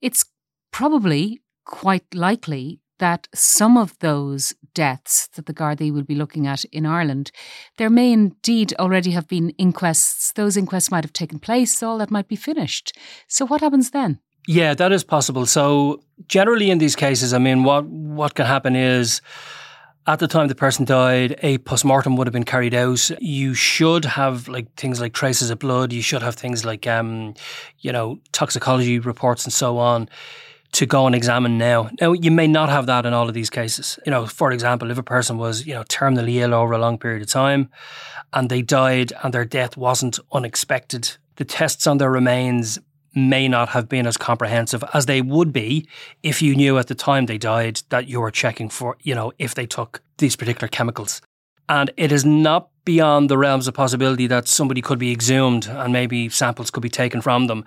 it's 0.00 0.24
probably 0.72 1.40
quite 1.64 2.04
likely 2.14 2.80
that 3.02 3.26
some 3.34 3.76
of 3.76 3.98
those 3.98 4.54
deaths 4.74 5.26
that 5.34 5.46
the 5.46 5.52
Gardaí 5.52 5.92
will 5.92 6.04
be 6.04 6.14
looking 6.14 6.46
at 6.46 6.64
in 6.66 6.86
Ireland, 6.86 7.32
there 7.76 7.90
may 7.90 8.12
indeed 8.12 8.72
already 8.78 9.10
have 9.10 9.26
been 9.26 9.52
inquests. 9.58 10.30
Those 10.30 10.56
inquests 10.56 10.92
might 10.92 11.02
have 11.02 11.12
taken 11.12 11.40
place, 11.40 11.82
all 11.82 11.98
that 11.98 12.12
might 12.12 12.28
be 12.28 12.36
finished. 12.36 12.96
So 13.26 13.44
what 13.44 13.60
happens 13.60 13.90
then? 13.90 14.20
Yeah, 14.46 14.74
that 14.74 14.92
is 14.92 15.02
possible. 15.02 15.46
So 15.46 16.00
generally 16.28 16.70
in 16.70 16.78
these 16.78 16.94
cases, 16.94 17.34
I 17.34 17.38
mean, 17.38 17.64
what 17.64 17.86
what 17.86 18.36
can 18.36 18.46
happen 18.46 18.76
is 18.76 19.20
at 20.06 20.20
the 20.20 20.28
time 20.28 20.46
the 20.46 20.54
person 20.54 20.84
died, 20.84 21.34
a 21.42 21.58
postmortem 21.58 22.14
would 22.16 22.28
have 22.28 22.38
been 22.38 22.52
carried 22.54 22.74
out. 22.74 23.10
You 23.20 23.52
should 23.54 24.04
have 24.04 24.46
like 24.46 24.72
things 24.76 25.00
like 25.00 25.12
traces 25.12 25.50
of 25.50 25.58
blood. 25.58 25.92
You 25.92 26.02
should 26.02 26.22
have 26.22 26.36
things 26.36 26.64
like, 26.64 26.86
um, 26.86 27.34
you 27.80 27.90
know, 27.90 28.20
toxicology 28.30 29.00
reports 29.00 29.42
and 29.44 29.52
so 29.52 29.78
on 29.78 30.08
to 30.72 30.86
go 30.86 31.06
and 31.06 31.14
examine 31.14 31.58
now. 31.58 31.90
Now, 32.00 32.12
you 32.12 32.30
may 32.30 32.46
not 32.46 32.70
have 32.70 32.86
that 32.86 33.04
in 33.04 33.12
all 33.12 33.28
of 33.28 33.34
these 33.34 33.50
cases. 33.50 33.98
You 34.06 34.10
know, 34.10 34.26
for 34.26 34.52
example, 34.52 34.90
if 34.90 34.98
a 34.98 35.02
person 35.02 35.36
was, 35.36 35.66
you 35.66 35.74
know, 35.74 35.84
terminally 35.84 36.36
ill 36.36 36.54
over 36.54 36.72
a 36.72 36.78
long 36.78 36.98
period 36.98 37.22
of 37.22 37.28
time 37.28 37.68
and 38.32 38.48
they 38.48 38.62
died 38.62 39.12
and 39.22 39.34
their 39.34 39.44
death 39.44 39.76
wasn't 39.76 40.18
unexpected, 40.32 41.16
the 41.36 41.44
tests 41.44 41.86
on 41.86 41.98
their 41.98 42.10
remains 42.10 42.78
may 43.14 43.46
not 43.46 43.70
have 43.70 43.88
been 43.88 44.06
as 44.06 44.16
comprehensive 44.16 44.82
as 44.94 45.04
they 45.04 45.20
would 45.20 45.52
be 45.52 45.86
if 46.22 46.40
you 46.40 46.56
knew 46.56 46.78
at 46.78 46.86
the 46.86 46.94
time 46.94 47.26
they 47.26 47.36
died 47.36 47.82
that 47.90 48.08
you 48.08 48.20
were 48.20 48.30
checking 48.30 48.70
for, 48.70 48.96
you 49.02 49.14
know, 49.14 49.30
if 49.38 49.54
they 49.54 49.66
took 49.66 50.00
these 50.16 50.36
particular 50.36 50.68
chemicals. 50.68 51.20
And 51.68 51.90
it 51.98 52.10
is 52.10 52.24
not 52.24 52.70
beyond 52.84 53.28
the 53.28 53.38
realms 53.38 53.68
of 53.68 53.74
possibility 53.74 54.26
that 54.26 54.48
somebody 54.48 54.80
could 54.80 54.98
be 54.98 55.12
exhumed 55.12 55.66
and 55.66 55.92
maybe 55.92 56.30
samples 56.30 56.70
could 56.70 56.82
be 56.82 56.88
taken 56.88 57.20
from 57.20 57.46
them. 57.46 57.64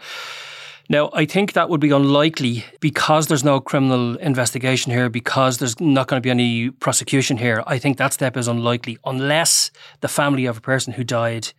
Now, 0.88 1.10
I 1.14 1.26
think 1.26 1.54
that 1.54 1.70
would 1.70 1.82
be 1.82 1.90
unlikely 1.90 2.64
because 2.80 3.26
there's 3.26 3.44
no 3.44 3.60
criminal 3.60 4.18
investigation 4.18 4.92
here, 4.92 5.10
because 5.10 5.58
there's 5.58 5.80
not 5.80 6.08
going 6.08 6.22
to 6.22 6.26
be 6.26 6.30
any 6.30 6.70
prosecution 6.70 7.38
here. 7.38 7.64
I 7.66 7.80
think 7.80 7.98
that 7.98 8.14
step 8.14 8.38
is 8.38 8.48
unlikely 8.48 9.00
unless 9.04 9.72
the 10.02 10.08
family 10.08 10.46
of 10.46 10.58
a 10.58 10.62
person 10.62 10.94
who 10.94 11.04
died 11.04 11.54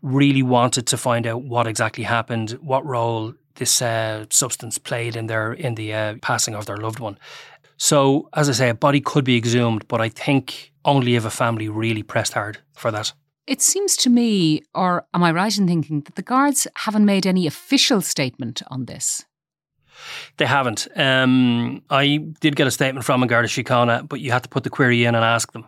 really 0.00 0.42
wanted 0.42 0.86
to 0.86 0.96
find 0.96 1.26
out 1.26 1.42
what 1.42 1.66
exactly 1.66 2.04
happened, 2.04 2.52
what 2.62 2.86
role 2.86 3.34
this 3.56 3.82
uh, 3.82 4.24
substance 4.30 4.78
played 4.78 5.14
in 5.14 5.26
their 5.26 5.52
in 5.52 5.74
the 5.74 5.92
uh, 5.92 6.14
passing 6.22 6.54
of 6.54 6.64
their 6.64 6.78
loved 6.78 7.00
one. 7.00 7.18
So, 7.76 8.30
as 8.32 8.48
I 8.48 8.52
say, 8.52 8.68
a 8.70 8.74
body 8.74 9.00
could 9.00 9.24
be 9.24 9.36
exhumed, 9.36 9.86
but 9.88 10.00
I 10.00 10.08
think 10.08 10.72
only 10.86 11.16
if 11.16 11.26
a 11.26 11.30
family 11.30 11.68
really 11.68 12.02
pressed 12.02 12.32
hard 12.32 12.58
for 12.74 12.90
that. 12.90 13.12
It 13.50 13.60
seems 13.60 13.96
to 13.96 14.10
me, 14.10 14.62
or 14.76 15.04
am 15.12 15.24
I 15.24 15.32
right 15.32 15.58
in 15.58 15.66
thinking, 15.66 16.02
that 16.02 16.14
the 16.14 16.22
guards 16.22 16.68
haven't 16.76 17.04
made 17.04 17.26
any 17.26 17.48
official 17.48 18.00
statement 18.00 18.62
on 18.68 18.84
this? 18.84 19.24
They 20.36 20.46
haven't. 20.46 20.86
Um, 20.94 21.82
I 21.90 22.18
did 22.38 22.54
get 22.54 22.68
a 22.68 22.70
statement 22.70 23.04
from 23.04 23.24
a 23.24 23.26
Garda 23.26 23.48
Síochána, 23.48 24.08
but 24.08 24.20
you 24.20 24.30
have 24.30 24.42
to 24.42 24.48
put 24.48 24.62
the 24.62 24.70
query 24.70 25.04
in 25.04 25.16
and 25.16 25.24
ask 25.24 25.50
them. 25.50 25.66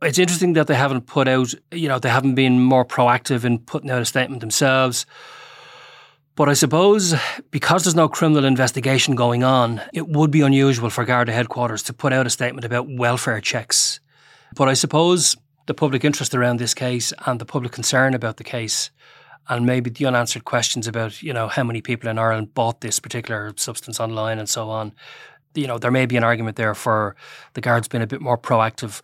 It's 0.00 0.20
interesting 0.20 0.52
that 0.52 0.68
they 0.68 0.76
haven't 0.76 1.08
put 1.08 1.26
out, 1.26 1.52
you 1.72 1.88
know, 1.88 1.98
they 1.98 2.08
haven't 2.08 2.36
been 2.36 2.60
more 2.60 2.84
proactive 2.84 3.44
in 3.44 3.58
putting 3.58 3.90
out 3.90 4.00
a 4.00 4.04
statement 4.04 4.40
themselves. 4.40 5.06
But 6.36 6.48
I 6.48 6.52
suppose 6.52 7.16
because 7.50 7.82
there's 7.82 7.96
no 7.96 8.08
criminal 8.08 8.44
investigation 8.44 9.16
going 9.16 9.42
on, 9.42 9.82
it 9.92 10.06
would 10.06 10.30
be 10.30 10.42
unusual 10.42 10.90
for 10.90 11.04
Garda 11.04 11.32
headquarters 11.32 11.82
to 11.84 11.92
put 11.92 12.12
out 12.12 12.28
a 12.28 12.30
statement 12.30 12.64
about 12.64 12.86
welfare 12.88 13.40
checks. 13.40 13.98
But 14.54 14.68
I 14.68 14.74
suppose 14.74 15.36
the 15.66 15.74
public 15.74 16.04
interest 16.04 16.34
around 16.34 16.58
this 16.58 16.74
case 16.74 17.12
and 17.26 17.40
the 17.40 17.44
public 17.44 17.72
concern 17.72 18.14
about 18.14 18.36
the 18.36 18.44
case. 18.44 18.90
And 19.48 19.64
maybe 19.64 19.90
the 19.90 20.06
unanswered 20.06 20.44
questions 20.44 20.88
about 20.88 21.22
you 21.22 21.32
know 21.32 21.48
how 21.48 21.62
many 21.62 21.80
people 21.80 22.10
in 22.10 22.18
Ireland 22.18 22.54
bought 22.54 22.80
this 22.80 22.98
particular 22.98 23.52
substance 23.56 24.00
online 24.00 24.38
and 24.38 24.48
so 24.48 24.70
on. 24.70 24.92
You 25.54 25.66
know 25.66 25.78
there 25.78 25.92
may 25.92 26.06
be 26.06 26.16
an 26.16 26.24
argument 26.24 26.56
there 26.56 26.74
for 26.74 27.14
the 27.54 27.60
guards 27.60 27.88
being 27.88 28.02
a 28.02 28.08
bit 28.08 28.20
more 28.20 28.38
proactive. 28.38 29.02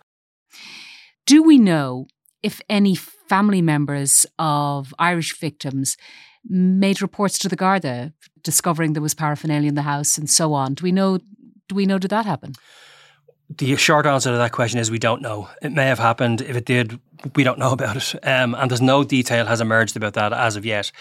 Do 1.25 1.41
we 1.41 1.57
know 1.57 2.07
if 2.41 2.59
any 2.69 2.95
family 2.95 3.61
members 3.61 4.25
of 4.37 4.93
Irish 4.99 5.39
victims 5.39 5.95
made 6.43 7.01
reports 7.01 7.39
to 7.39 7.47
the 7.47 7.55
Garda 7.55 8.11
discovering 8.41 8.91
there 8.91 9.01
was 9.01 9.13
paraphernalia 9.13 9.69
in 9.69 9.75
the 9.75 9.83
house 9.83 10.17
and 10.17 10.29
so 10.29 10.53
on? 10.53 10.73
Do 10.73 10.83
we 10.83 10.91
know 10.91 11.19
do 11.69 11.75
we 11.75 11.85
know 11.85 11.99
did 11.99 12.11
that 12.11 12.25
happen 12.25 12.53
the 13.49 13.75
short 13.75 14.05
answer 14.05 14.31
to 14.31 14.37
that 14.37 14.51
question 14.51 14.79
is 14.79 14.89
we 14.89 14.99
don't 14.99 15.21
know. 15.21 15.49
It 15.61 15.71
may 15.71 15.85
have 15.85 15.99
happened. 15.99 16.41
If 16.41 16.55
it 16.55 16.65
did, 16.65 16.99
we 17.35 17.43
don't 17.43 17.59
know 17.59 17.71
about 17.77 17.95
it. 17.97 18.27
Um, 18.27 18.55
and 18.55 18.69
there's 18.69 18.81
no 18.81 19.03
detail 19.03 19.45
has 19.45 19.61
emerged 19.61 19.95
about 19.95 20.13
that 20.13 20.33
as 20.33 20.55
of 20.55 20.65
yet. 20.65 20.91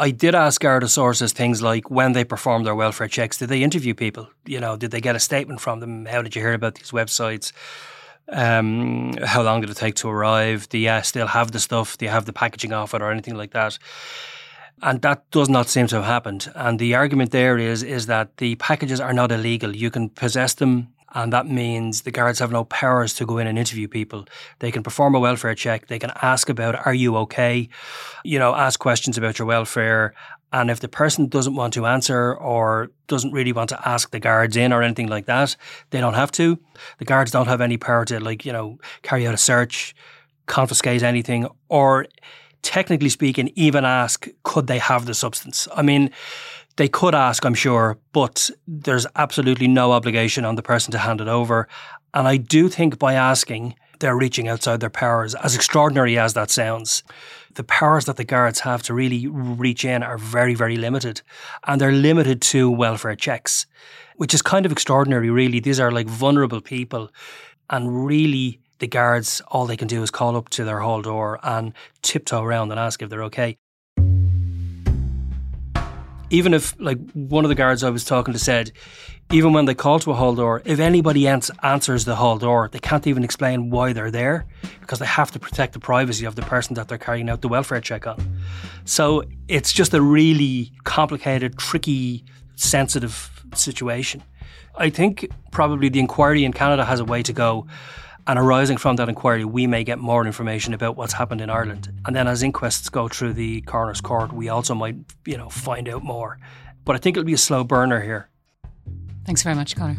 I 0.00 0.12
did 0.12 0.36
ask 0.36 0.60
Garda 0.60 0.86
sources 0.86 1.32
things 1.32 1.60
like 1.60 1.90
when 1.90 2.12
they 2.12 2.22
perform 2.22 2.62
their 2.62 2.74
welfare 2.74 3.08
checks, 3.08 3.38
did 3.38 3.48
they 3.48 3.64
interview 3.64 3.94
people? 3.94 4.28
You 4.46 4.60
know, 4.60 4.76
did 4.76 4.92
they 4.92 5.00
get 5.00 5.16
a 5.16 5.20
statement 5.20 5.60
from 5.60 5.80
them? 5.80 6.06
How 6.06 6.22
did 6.22 6.36
you 6.36 6.42
hear 6.42 6.52
about 6.52 6.76
these 6.76 6.92
websites? 6.92 7.52
Um, 8.28 9.14
how 9.24 9.42
long 9.42 9.60
did 9.60 9.70
it 9.70 9.76
take 9.76 9.96
to 9.96 10.08
arrive? 10.08 10.68
Do 10.68 10.78
you 10.78 11.00
still 11.02 11.26
have 11.26 11.50
the 11.50 11.58
stuff? 11.58 11.98
Do 11.98 12.04
you 12.04 12.12
have 12.12 12.26
the 12.26 12.32
packaging 12.32 12.72
off 12.72 12.94
it 12.94 13.02
or 13.02 13.10
anything 13.10 13.34
like 13.34 13.52
that? 13.52 13.78
And 14.82 15.02
that 15.02 15.28
does 15.32 15.48
not 15.48 15.68
seem 15.68 15.88
to 15.88 15.96
have 15.96 16.04
happened. 16.04 16.52
And 16.54 16.78
the 16.78 16.94
argument 16.94 17.32
there 17.32 17.58
is 17.58 17.82
is 17.82 18.06
that 18.06 18.36
the 18.36 18.54
packages 18.56 19.00
are 19.00 19.12
not 19.12 19.32
illegal. 19.32 19.74
You 19.74 19.90
can 19.90 20.10
possess 20.10 20.54
them 20.54 20.88
and 21.14 21.32
that 21.32 21.46
means 21.46 22.02
the 22.02 22.10
guards 22.10 22.38
have 22.38 22.52
no 22.52 22.64
powers 22.64 23.14
to 23.14 23.26
go 23.26 23.38
in 23.38 23.46
and 23.46 23.58
interview 23.58 23.88
people. 23.88 24.26
They 24.58 24.70
can 24.70 24.82
perform 24.82 25.14
a 25.14 25.20
welfare 25.20 25.54
check. 25.54 25.86
They 25.86 25.98
can 25.98 26.12
ask 26.20 26.48
about, 26.48 26.86
are 26.86 26.94
you 26.94 27.16
okay? 27.18 27.68
You 28.24 28.38
know, 28.38 28.54
ask 28.54 28.78
questions 28.78 29.16
about 29.16 29.38
your 29.38 29.48
welfare. 29.48 30.14
And 30.52 30.70
if 30.70 30.80
the 30.80 30.88
person 30.88 31.26
doesn't 31.26 31.54
want 31.54 31.74
to 31.74 31.86
answer 31.86 32.34
or 32.34 32.90
doesn't 33.06 33.32
really 33.32 33.52
want 33.52 33.68
to 33.70 33.88
ask 33.88 34.10
the 34.10 34.20
guards 34.20 34.56
in 34.56 34.72
or 34.72 34.82
anything 34.82 35.08
like 35.08 35.26
that, 35.26 35.56
they 35.90 36.00
don't 36.00 36.14
have 36.14 36.32
to. 36.32 36.58
The 36.98 37.04
guards 37.04 37.30
don't 37.30 37.48
have 37.48 37.60
any 37.60 37.76
power 37.76 38.04
to, 38.06 38.20
like, 38.20 38.44
you 38.46 38.52
know, 38.52 38.78
carry 39.02 39.26
out 39.26 39.34
a 39.34 39.38
search, 39.38 39.94
confiscate 40.46 41.02
anything, 41.02 41.48
or 41.68 42.06
technically 42.62 43.08
speaking, 43.10 43.52
even 43.56 43.84
ask, 43.84 44.26
could 44.42 44.66
they 44.66 44.78
have 44.78 45.06
the 45.06 45.14
substance? 45.14 45.68
I 45.74 45.82
mean, 45.82 46.10
they 46.78 46.88
could 46.88 47.14
ask, 47.14 47.44
I'm 47.44 47.54
sure, 47.54 47.98
but 48.12 48.50
there's 48.66 49.06
absolutely 49.16 49.66
no 49.66 49.90
obligation 49.92 50.44
on 50.44 50.54
the 50.54 50.62
person 50.62 50.92
to 50.92 50.98
hand 50.98 51.20
it 51.20 51.26
over. 51.26 51.68
And 52.14 52.26
I 52.28 52.36
do 52.36 52.68
think 52.68 52.98
by 53.00 53.14
asking, 53.14 53.74
they're 53.98 54.16
reaching 54.16 54.46
outside 54.46 54.78
their 54.78 54.88
powers, 54.88 55.34
as 55.34 55.56
extraordinary 55.56 56.16
as 56.16 56.34
that 56.34 56.50
sounds. 56.50 57.02
The 57.54 57.64
powers 57.64 58.04
that 58.04 58.16
the 58.16 58.24
guards 58.24 58.60
have 58.60 58.84
to 58.84 58.94
really 58.94 59.26
reach 59.26 59.84
in 59.84 60.04
are 60.04 60.18
very, 60.18 60.54
very 60.54 60.76
limited. 60.76 61.20
And 61.66 61.80
they're 61.80 61.90
limited 61.90 62.40
to 62.42 62.70
welfare 62.70 63.16
checks, 63.16 63.66
which 64.16 64.32
is 64.32 64.40
kind 64.40 64.64
of 64.64 64.70
extraordinary, 64.70 65.30
really. 65.30 65.58
These 65.58 65.80
are 65.80 65.90
like 65.90 66.06
vulnerable 66.06 66.60
people. 66.60 67.10
And 67.68 68.06
really, 68.06 68.60
the 68.78 68.86
guards, 68.86 69.42
all 69.48 69.66
they 69.66 69.76
can 69.76 69.88
do 69.88 70.04
is 70.04 70.12
call 70.12 70.36
up 70.36 70.48
to 70.50 70.64
their 70.64 70.78
hall 70.78 71.02
door 71.02 71.40
and 71.42 71.72
tiptoe 72.02 72.44
around 72.44 72.70
and 72.70 72.78
ask 72.78 73.02
if 73.02 73.10
they're 73.10 73.24
okay. 73.24 73.58
Even 76.30 76.54
if 76.54 76.78
like 76.78 76.98
one 77.12 77.44
of 77.44 77.48
the 77.48 77.54
guards 77.54 77.82
I 77.82 77.90
was 77.90 78.04
talking 78.04 78.32
to 78.32 78.38
said, 78.38 78.72
even 79.30 79.52
when 79.52 79.66
they 79.66 79.74
call 79.74 79.98
to 80.00 80.10
a 80.10 80.14
hall 80.14 80.34
door, 80.34 80.62
if 80.64 80.80
anybody 80.80 81.28
else 81.28 81.50
answers 81.62 82.04
the 82.06 82.16
hall 82.16 82.38
door, 82.38 82.70
they 82.72 82.78
can't 82.78 83.06
even 83.06 83.24
explain 83.24 83.68
why 83.68 83.92
they're 83.92 84.10
there 84.10 84.46
because 84.80 84.98
they 84.98 85.06
have 85.06 85.30
to 85.32 85.38
protect 85.38 85.74
the 85.74 85.78
privacy 85.78 86.24
of 86.24 86.34
the 86.34 86.42
person 86.42 86.74
that 86.74 86.88
they're 86.88 86.98
carrying 86.98 87.28
out 87.28 87.42
the 87.42 87.48
welfare 87.48 87.80
check 87.80 88.06
on. 88.06 88.38
So 88.86 89.24
it's 89.46 89.72
just 89.72 89.92
a 89.92 90.00
really 90.00 90.72
complicated, 90.84 91.58
tricky, 91.58 92.24
sensitive 92.56 93.44
situation. 93.54 94.22
I 94.76 94.90
think 94.90 95.28
probably 95.50 95.88
the 95.90 96.00
inquiry 96.00 96.44
in 96.44 96.52
Canada 96.52 96.84
has 96.84 97.00
a 97.00 97.04
way 97.04 97.22
to 97.22 97.32
go. 97.32 97.66
And 98.28 98.38
arising 98.38 98.76
from 98.76 98.96
that 98.96 99.08
inquiry, 99.08 99.46
we 99.46 99.66
may 99.66 99.84
get 99.84 99.98
more 99.98 100.26
information 100.26 100.74
about 100.74 100.96
what's 100.96 101.14
happened 101.14 101.40
in 101.40 101.48
Ireland. 101.48 101.90
And 102.04 102.14
then 102.14 102.28
as 102.28 102.42
inquests 102.42 102.90
go 102.90 103.08
through 103.08 103.32
the 103.32 103.62
coroner's 103.62 104.02
court, 104.02 104.34
we 104.34 104.50
also 104.50 104.74
might, 104.74 104.96
you 105.24 105.38
know, 105.38 105.48
find 105.48 105.88
out 105.88 106.04
more. 106.04 106.38
But 106.84 106.94
I 106.94 106.98
think 106.98 107.16
it'll 107.16 107.26
be 107.26 107.32
a 107.32 107.38
slow 107.38 107.64
burner 107.64 108.02
here. 108.02 108.28
Thanks 109.24 109.42
very 109.42 109.54
much, 109.54 109.74
Conor. 109.74 109.96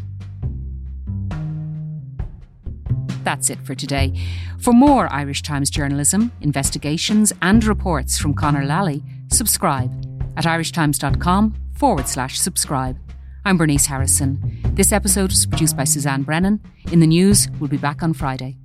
That's 3.23 3.49
it 3.49 3.59
for 3.65 3.73
today. 3.73 4.13
For 4.59 4.73
more 4.73 5.11
Irish 5.11 5.41
Times 5.41 5.71
journalism, 5.71 6.31
investigations, 6.41 7.33
and 7.41 7.63
reports 7.63 8.19
from 8.19 8.35
Conor 8.35 8.63
Lally, 8.63 9.03
subscribe 9.29 9.91
at 10.37 10.45
irishtimes.com 10.45 11.55
forward 11.73 12.07
slash 12.07 12.39
subscribe. 12.39 12.97
I'm 13.49 13.57
Bernice 13.57 13.87
Harrison. 13.87 14.61
This 14.75 14.91
episode 14.91 15.31
was 15.31 15.47
produced 15.47 15.75
by 15.75 15.83
Suzanne 15.83 16.21
Brennan. 16.21 16.61
In 16.91 16.99
the 16.99 17.07
news, 17.07 17.47
we'll 17.59 17.67
be 17.67 17.77
back 17.77 18.03
on 18.03 18.13
Friday. 18.13 18.59